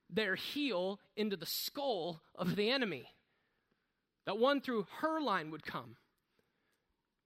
[0.09, 3.07] their heel into the skull of the enemy
[4.27, 5.97] that one through her line would come.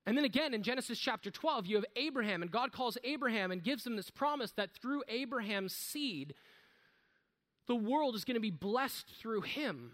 [0.07, 3.63] And then again in Genesis chapter 12, you have Abraham, and God calls Abraham and
[3.63, 6.35] gives him this promise that through Abraham's seed,
[7.67, 9.93] the world is going to be blessed through him.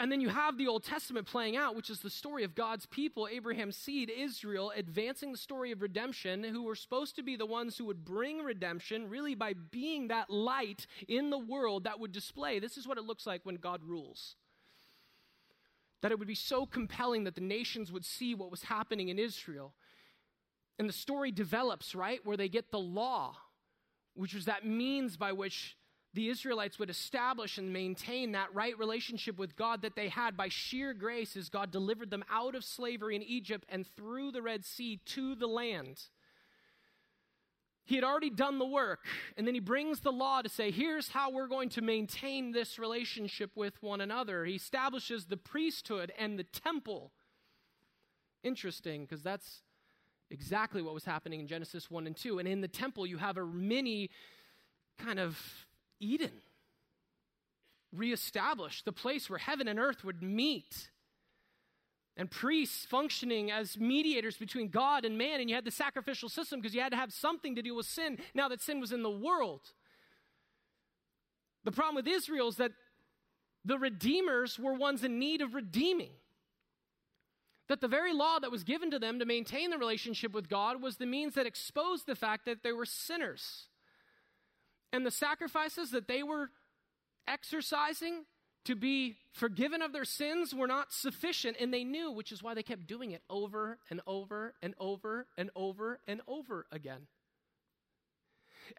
[0.00, 2.86] And then you have the Old Testament playing out, which is the story of God's
[2.86, 7.44] people, Abraham's seed, Israel, advancing the story of redemption, who were supposed to be the
[7.44, 12.12] ones who would bring redemption, really by being that light in the world that would
[12.12, 14.36] display this is what it looks like when God rules
[16.02, 19.18] that it would be so compelling that the nations would see what was happening in
[19.18, 19.74] Israel.
[20.78, 23.36] And the story develops, right, where they get the law,
[24.14, 25.76] which was that means by which
[26.12, 30.48] the Israelites would establish and maintain that right relationship with God that they had by
[30.48, 34.64] sheer grace as God delivered them out of slavery in Egypt and through the Red
[34.64, 36.00] Sea to the land.
[37.84, 39.04] He had already done the work,
[39.36, 42.78] and then he brings the law to say, here's how we're going to maintain this
[42.78, 44.44] relationship with one another.
[44.44, 47.10] He establishes the priesthood and the temple.
[48.44, 49.62] Interesting, because that's
[50.30, 52.38] exactly what was happening in Genesis 1 and 2.
[52.38, 54.10] And in the temple, you have a mini
[54.98, 55.36] kind of
[56.00, 56.32] Eden
[57.92, 60.90] reestablished, the place where heaven and earth would meet
[62.16, 66.60] and priests functioning as mediators between God and man, and you had the sacrificial system
[66.60, 69.02] because you had to have something to deal with sin now that sin was in
[69.02, 69.72] the world.
[71.64, 72.72] The problem with Israel is that
[73.64, 76.12] the redeemers were ones in need of redeeming.
[77.68, 80.82] That the very law that was given to them to maintain the relationship with God
[80.82, 83.68] was the means that exposed the fact that they were sinners.
[84.92, 86.50] And the sacrifices that they were
[87.26, 88.24] exercising
[88.64, 92.54] to be forgiven of their sins were not sufficient, and they knew, which is why
[92.54, 97.06] they kept doing it over and over and over and over and over again.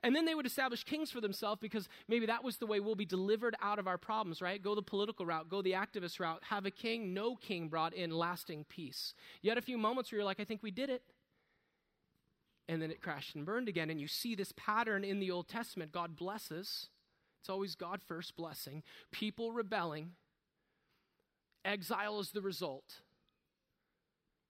[0.03, 2.95] And then they would establish kings for themselves because maybe that was the way we'll
[2.95, 4.61] be delivered out of our problems, right?
[4.61, 8.11] Go the political route, go the activist route, have a king, no king brought in
[8.11, 9.13] lasting peace.
[9.41, 11.03] Yet a few moments where you're like, I think we did it.
[12.71, 13.89] And then it crashed and burned again.
[13.89, 15.91] And you see this pattern in the Old Testament.
[15.91, 16.87] God blesses,
[17.41, 18.81] it's always God first blessing.
[19.11, 20.11] People rebelling.
[21.65, 23.01] Exile is the result.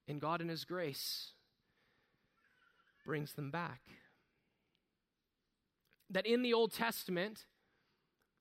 [0.07, 1.31] And God, in His grace,
[3.07, 3.81] brings them back.
[6.11, 7.45] That in the Old Testament,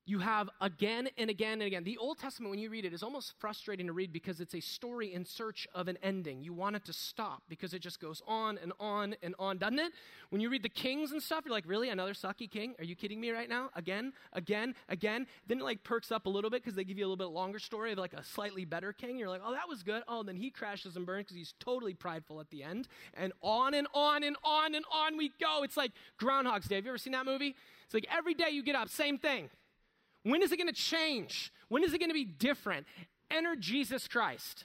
[0.07, 1.85] you have again and again and again.
[1.85, 4.61] The Old Testament, when you read it, is almost frustrating to read because it's a
[4.61, 6.43] story in search of an ending.
[6.43, 9.79] You want it to stop because it just goes on and on and on, doesn't
[9.79, 9.93] it?
[10.31, 11.91] When you read the kings and stuff, you're like, really?
[11.91, 12.75] Another sucky king?
[12.79, 13.71] Are you kidding me right now?
[13.75, 15.27] Again, again, again.
[15.47, 17.33] Then it like perks up a little bit because they give you a little bit
[17.33, 19.19] longer story of like a slightly better king.
[19.19, 20.03] You're like, oh, that was good.
[20.09, 22.89] Oh, then he crashes and burns because he's totally prideful at the end.
[23.15, 25.63] And on and on and on and on we go.
[25.63, 26.77] It's like Groundhog's Day.
[26.77, 27.55] Have you ever seen that movie?
[27.85, 29.51] It's like every day you get up, same thing.
[30.23, 31.53] When is it going to change?
[31.68, 32.87] When is it going to be different?
[33.31, 34.64] Enter Jesus Christ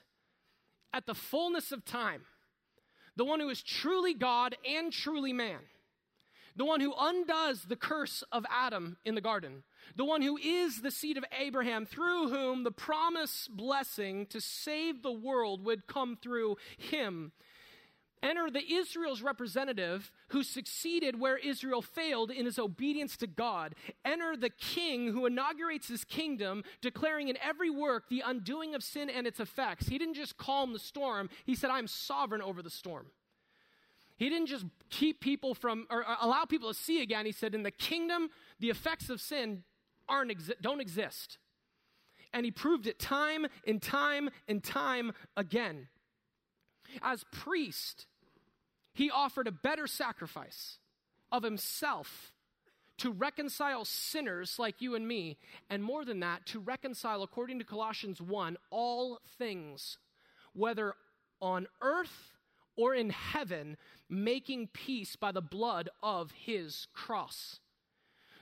[0.93, 2.21] at the fullness of time,
[3.15, 5.59] the one who is truly God and truly man,
[6.55, 9.63] the one who undoes the curse of Adam in the garden,
[9.95, 15.03] the one who is the seed of Abraham, through whom the promised blessing to save
[15.03, 17.33] the world would come through him.
[18.23, 23.75] Enter the Israel's representative who succeeded where Israel failed in his obedience to God.
[24.03, 29.09] Enter the king who inaugurates his kingdom, declaring in every work the undoing of sin
[29.09, 29.87] and its effects.
[29.87, 33.07] He didn't just calm the storm, he said, I'm sovereign over the storm.
[34.17, 37.25] He didn't just keep people from, or allow people to see again.
[37.25, 39.63] He said, in the kingdom, the effects of sin
[40.07, 41.37] aren't, don't exist.
[42.33, 45.89] And he proved it time and time and time again.
[47.01, 48.05] As priest,
[48.93, 50.77] he offered a better sacrifice
[51.31, 52.31] of himself
[52.97, 55.37] to reconcile sinners like you and me,
[55.69, 59.97] and more than that, to reconcile, according to Colossians 1, all things,
[60.53, 60.95] whether
[61.41, 62.31] on earth
[62.77, 63.77] or in heaven,
[64.09, 67.59] making peace by the blood of his cross.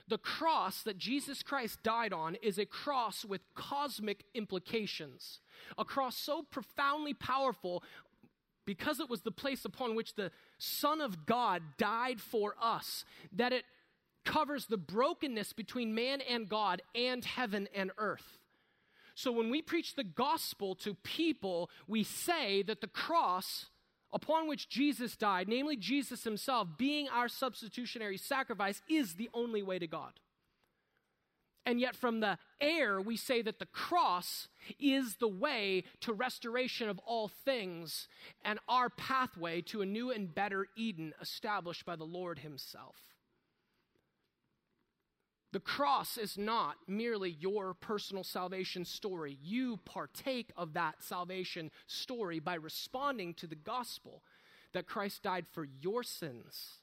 [0.06, 5.40] The cross that Jesus Christ died on is a cross with cosmic implications,
[5.78, 7.82] a cross so profoundly powerful
[8.66, 13.52] because it was the place upon which the Son of God died for us, that
[13.52, 13.64] it
[14.24, 18.38] covers the brokenness between man and God and heaven and earth.
[19.14, 23.66] So when we preach the gospel to people, we say that the cross
[24.12, 29.78] upon which Jesus died, namely Jesus himself being our substitutionary sacrifice, is the only way
[29.78, 30.12] to God.
[31.66, 34.48] And yet, from the air, we say that the cross
[34.78, 38.06] is the way to restoration of all things
[38.44, 42.96] and our pathway to a new and better Eden established by the Lord Himself.
[45.52, 49.38] The cross is not merely your personal salvation story.
[49.40, 54.22] You partake of that salvation story by responding to the gospel
[54.72, 56.80] that Christ died for your sins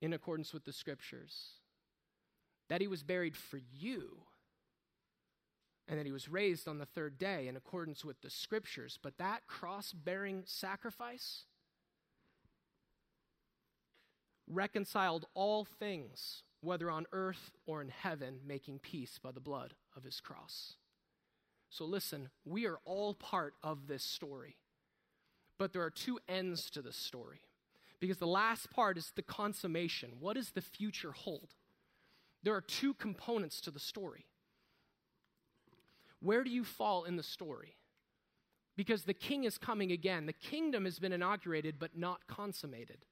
[0.00, 1.60] in accordance with the scriptures
[2.72, 4.16] that he was buried for you,
[5.86, 8.98] and that he was raised on the third day in accordance with the scriptures.
[9.02, 11.44] But that cross bearing sacrifice
[14.48, 20.04] reconciled all things, whether on earth or in heaven, making peace by the blood of
[20.04, 20.76] his cross.
[21.68, 24.56] So listen, we are all part of this story.
[25.58, 27.42] But there are two ends to this story.
[28.00, 30.12] Because the last part is the consummation.
[30.20, 31.50] What does the future hold?
[32.42, 34.26] There are two components to the story.
[36.20, 37.76] Where do you fall in the story?
[38.76, 40.26] Because the king is coming again.
[40.26, 43.04] The kingdom has been inaugurated but not consummated.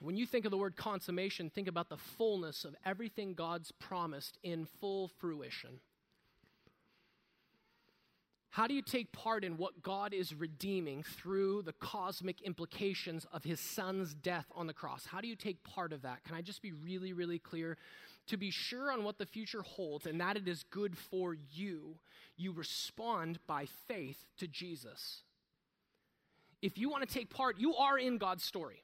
[0.00, 4.38] When you think of the word consummation, think about the fullness of everything God's promised
[4.44, 5.80] in full fruition.
[8.50, 13.44] How do you take part in what God is redeeming through the cosmic implications of
[13.44, 15.06] his son's death on the cross?
[15.06, 16.24] How do you take part of that?
[16.24, 17.76] Can I just be really, really clear?
[18.28, 21.96] To be sure on what the future holds and that it is good for you,
[22.36, 25.22] you respond by faith to Jesus.
[26.62, 28.82] If you want to take part, you are in God's story.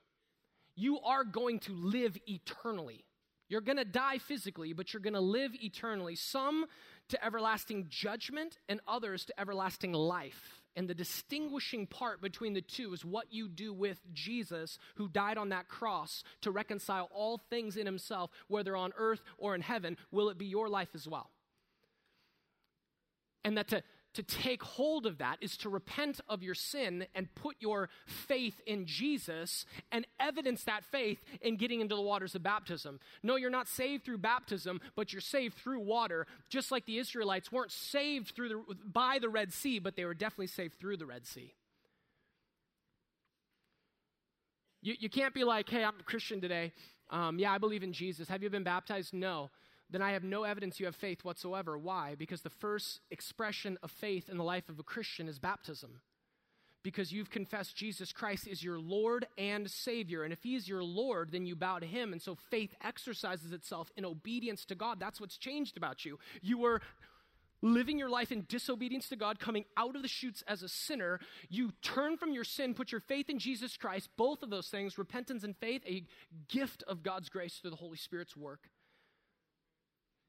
[0.76, 3.04] You are going to live eternally.
[3.48, 6.16] You're going to die physically, but you're going to live eternally.
[6.16, 6.66] Some
[7.08, 10.62] to everlasting judgment and others to everlasting life.
[10.76, 15.38] And the distinguishing part between the two is what you do with Jesus, who died
[15.38, 19.96] on that cross to reconcile all things in himself, whether on earth or in heaven.
[20.10, 21.30] Will it be your life as well?
[23.44, 23.82] And that to,
[24.14, 28.60] to take hold of that is to repent of your sin and put your faith
[28.66, 33.00] in Jesus and evidence that faith in getting into the waters of baptism.
[33.22, 37.52] No, you're not saved through baptism, but you're saved through water, just like the Israelites
[37.52, 41.06] weren't saved through the, by the Red Sea, but they were definitely saved through the
[41.06, 41.52] Red Sea.
[44.80, 46.72] You, you can't be like, hey, I'm a Christian today.
[47.10, 48.28] Um, yeah, I believe in Jesus.
[48.28, 49.12] Have you been baptized?
[49.12, 49.50] No
[49.94, 51.78] then I have no evidence you have faith whatsoever.
[51.78, 52.16] Why?
[52.16, 56.00] Because the first expression of faith in the life of a Christian is baptism.
[56.82, 60.24] Because you've confessed Jesus Christ is your Lord and Savior.
[60.24, 62.12] And if He is your Lord, then you bow to Him.
[62.12, 64.98] And so faith exercises itself in obedience to God.
[64.98, 66.18] That's what's changed about you.
[66.42, 66.80] You were
[67.62, 71.20] living your life in disobedience to God, coming out of the chutes as a sinner,
[71.48, 74.98] you turn from your sin, put your faith in Jesus Christ, both of those things,
[74.98, 76.04] repentance and faith, a
[76.48, 78.68] gift of God's grace through the Holy Spirit's work.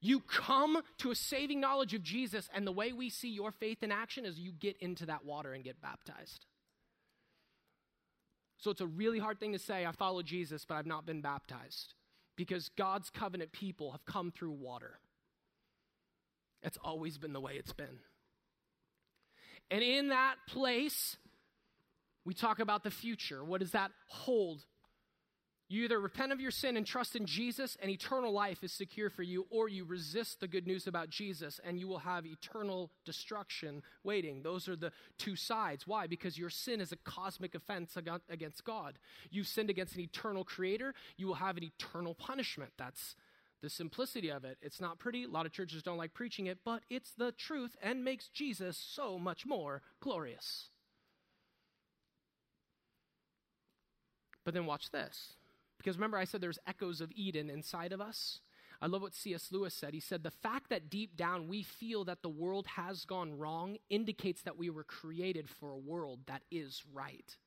[0.05, 3.81] You come to a saving knowledge of Jesus, and the way we see your faith
[3.81, 6.45] in action is you get into that water and get baptized.
[8.59, 11.21] So it's a really hard thing to say, I follow Jesus, but I've not been
[11.21, 11.95] baptized.
[12.35, 14.99] Because God's covenant people have come through water.
[16.61, 17.97] It's always been the way it's been.
[19.71, 21.17] And in that place,
[22.25, 23.43] we talk about the future.
[23.43, 24.65] What does that hold?
[25.75, 29.09] You either repent of your sin and trust in Jesus, and eternal life is secure
[29.09, 32.91] for you, or you resist the good news about Jesus, and you will have eternal
[33.03, 34.41] destruction waiting.
[34.41, 35.85] Those are the two sides.
[35.85, 36.07] Why?
[36.07, 37.97] Because your sin is a cosmic offense
[38.29, 38.97] against God.
[39.29, 42.71] You've sinned against an eternal creator, you will have an eternal punishment.
[42.77, 43.17] That's
[43.61, 44.57] the simplicity of it.
[44.61, 45.25] It's not pretty.
[45.25, 48.77] A lot of churches don't like preaching it, but it's the truth and makes Jesus
[48.77, 50.69] so much more glorious.
[54.45, 55.33] But then watch this.
[55.85, 58.39] Because remember, I said there's echoes of Eden inside of us.
[58.81, 59.51] I love what C.S.
[59.51, 59.93] Lewis said.
[59.93, 63.77] He said, The fact that deep down we feel that the world has gone wrong
[63.87, 67.37] indicates that we were created for a world that is right.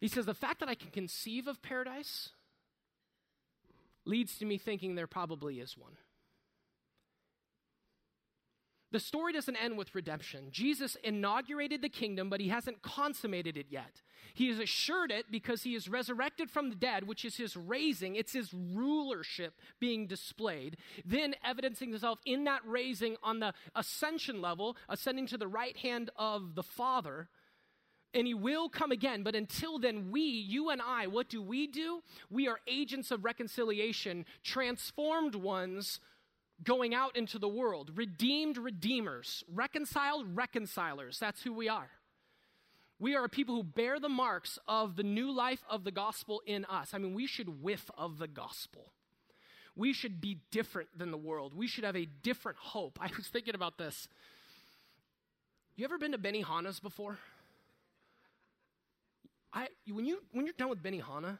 [0.00, 2.30] He says, The fact that I can conceive of paradise
[4.06, 5.98] leads to me thinking there probably is one.
[8.92, 10.48] The story doesn't end with redemption.
[10.50, 14.02] Jesus inaugurated the kingdom, but he hasn't consummated it yet.
[14.34, 18.16] He has assured it because he is resurrected from the dead, which is his raising.
[18.16, 20.76] It's his rulership being displayed,
[21.06, 26.10] then evidencing himself in that raising on the ascension level, ascending to the right hand
[26.16, 27.28] of the Father.
[28.14, 29.22] And he will come again.
[29.22, 32.02] But until then, we, you and I, what do we do?
[32.28, 35.98] We are agents of reconciliation, transformed ones
[36.62, 41.18] going out into the world, redeemed redeemers, reconciled reconcilers.
[41.18, 41.90] That's who we are.
[42.98, 46.40] We are a people who bear the marks of the new life of the gospel
[46.46, 46.90] in us.
[46.94, 48.92] I mean, we should whiff of the gospel.
[49.74, 51.52] We should be different than the world.
[51.54, 52.98] We should have a different hope.
[53.02, 54.08] I was thinking about this.
[55.74, 57.18] You ever been to Benihana's before?
[59.52, 61.38] I, when, you, when you're done with Benihana,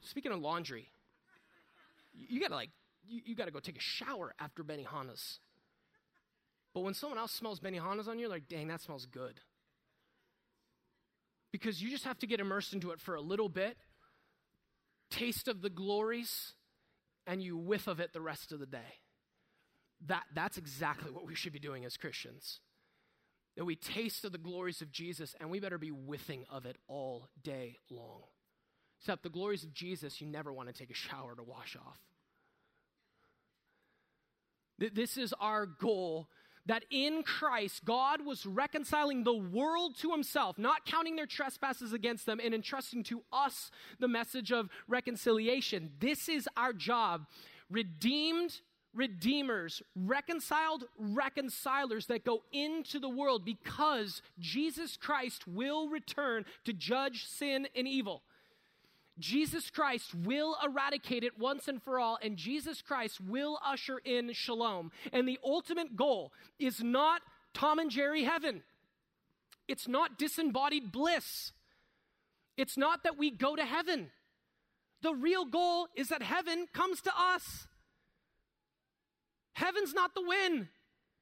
[0.00, 0.88] speaking of laundry,
[2.12, 2.70] you, gotta like
[3.08, 5.40] you, you got to go take a shower after Benihana's.
[6.74, 9.40] But when someone else smells Benihana's on you, like, dang, that smells good.
[11.50, 13.76] Because you just have to get immersed into it for a little bit,
[15.10, 16.52] taste of the glories,
[17.26, 19.00] and you whiff of it the rest of the day.
[20.06, 22.60] That, that's exactly what we should be doing as Christians.
[23.56, 26.76] That we taste of the glories of Jesus, and we better be whiffing of it
[26.86, 28.22] all day long.
[29.00, 31.98] Except the glories of Jesus, you never want to take a shower to wash off.
[34.78, 36.28] This is our goal
[36.66, 42.26] that in Christ, God was reconciling the world to himself, not counting their trespasses against
[42.26, 45.90] them, and entrusting to us the message of reconciliation.
[45.98, 47.26] This is our job.
[47.70, 48.60] Redeemed
[48.94, 57.26] redeemers, reconciled reconcilers that go into the world because Jesus Christ will return to judge
[57.26, 58.22] sin and evil.
[59.18, 64.32] Jesus Christ will eradicate it once and for all, and Jesus Christ will usher in
[64.32, 64.90] shalom.
[65.12, 67.22] And the ultimate goal is not
[67.54, 68.62] Tom and Jerry heaven,
[69.66, 71.52] it's not disembodied bliss,
[72.56, 74.10] it's not that we go to heaven.
[75.00, 77.68] The real goal is that heaven comes to us.
[79.52, 80.68] Heaven's not the win.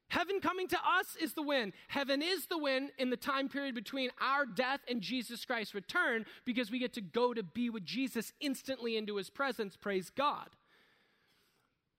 [0.09, 1.73] Heaven coming to us is the win.
[1.89, 6.27] Heaven is the win in the time period between our death and Jesus Christ's return
[6.45, 9.77] because we get to go to be with Jesus instantly into his presence.
[9.77, 10.51] Praise God.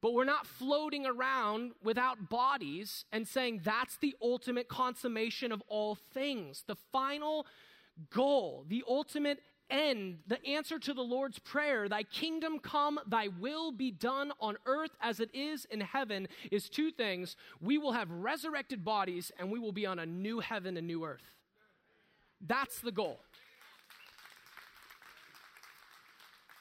[0.01, 5.95] But we're not floating around without bodies and saying that's the ultimate consummation of all
[5.95, 6.63] things.
[6.67, 7.45] The final
[8.11, 9.39] goal, the ultimate
[9.69, 14.57] end, the answer to the Lord's Prayer, Thy kingdom come, Thy will be done on
[14.65, 17.35] earth as it is in heaven, is two things.
[17.61, 21.05] We will have resurrected bodies and we will be on a new heaven and new
[21.05, 21.35] earth.
[22.45, 23.19] That's the goal.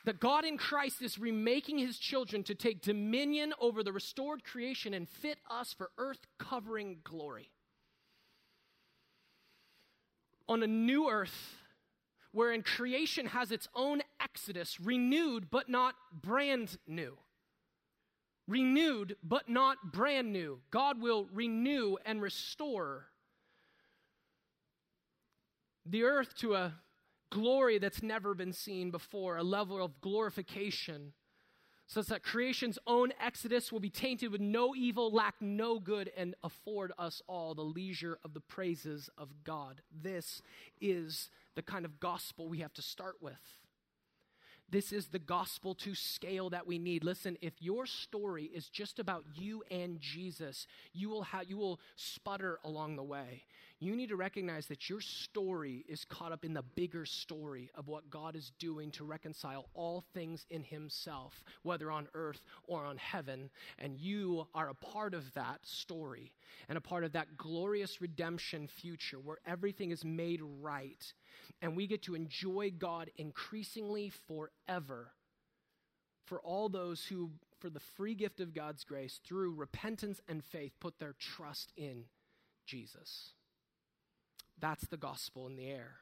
[0.05, 4.95] That God in Christ is remaking his children to take dominion over the restored creation
[4.95, 7.51] and fit us for earth covering glory.
[10.49, 11.57] On a new earth,
[12.37, 17.17] wherein creation has its own exodus, renewed but not brand new.
[18.47, 20.61] Renewed but not brand new.
[20.71, 23.07] God will renew and restore
[25.87, 26.75] the earth to a
[27.33, 31.15] glory that's never been seen before, a level of glorification
[31.87, 36.35] so that creation's own exodus will be tainted with no evil, lack no good, and
[36.43, 39.83] afford us all the leisure of the praises of God.
[40.03, 40.43] This
[40.81, 43.35] is the kind of gospel we have to start with.
[44.69, 47.05] This is the gospel to scale that we need.
[47.05, 51.79] Listen, if your story is just about you and Jesus, you will, have, you will
[51.95, 53.45] sputter along the way.
[53.79, 57.89] You need to recognize that your story is caught up in the bigger story of
[57.89, 62.97] what God is doing to reconcile all things in Himself, whether on earth or on
[62.97, 63.51] heaven.
[63.79, 66.33] And you are a part of that story
[66.69, 71.13] and a part of that glorious redemption future where everything is made right.
[71.61, 75.13] And we get to enjoy God increasingly forever
[76.25, 80.73] for all those who, for the free gift of God's grace, through repentance and faith,
[80.81, 82.05] put their trust in
[82.67, 83.35] Jesus.
[84.61, 85.97] That's the gospel in the air.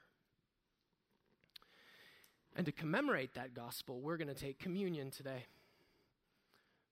[2.56, 5.46] And to commemorate that gospel, we're going to take communion today,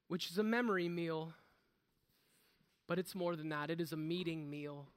[0.09, 1.35] which is a memory meal,
[2.89, 3.71] but it's more than that.
[3.71, 4.89] It is a meeting meal.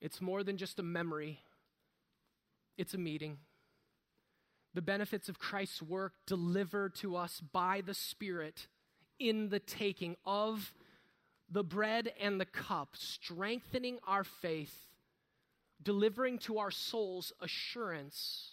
[0.00, 1.40] It's more than just a memory,
[2.78, 3.38] it's a meeting.
[4.72, 8.68] The benefits of Christ's work delivered to us by the Spirit
[9.18, 10.72] in the taking of
[11.50, 14.74] the bread and the cup, strengthening our faith,
[15.82, 18.52] delivering to our souls assurance.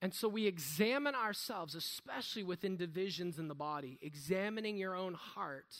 [0.00, 5.74] And so we examine ourselves, especially within divisions in the body, examining your own heart.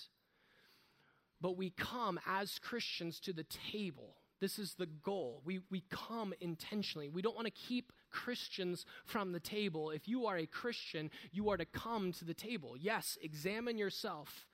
[1.41, 4.17] But we come as Christians to the table.
[4.41, 5.43] This is the goal.
[5.45, 7.09] We, we come intentionally.
[7.09, 9.91] We don't want to keep Christians from the table.
[9.91, 12.77] If you are a Christian, you are to come to the table.
[12.79, 14.48] Yes, examine yourself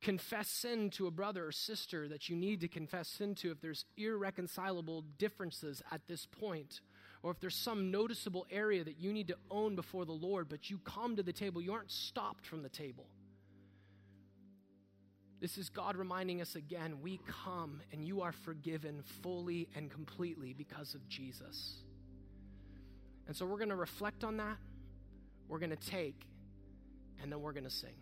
[0.00, 3.60] confess sin to a brother or sister that you need to confess sin to if
[3.60, 6.80] there's irreconcilable differences at this point,
[7.22, 10.70] or if there's some noticeable area that you need to own before the Lord, but
[10.70, 13.06] you come to the table, you aren't stopped from the table.
[15.40, 20.52] This is God reminding us again we come and you are forgiven fully and completely
[20.52, 21.82] because of Jesus.
[23.26, 24.56] And so we're going to reflect on that,
[25.48, 26.26] we're going to take,
[27.22, 27.94] and then we're going to sing.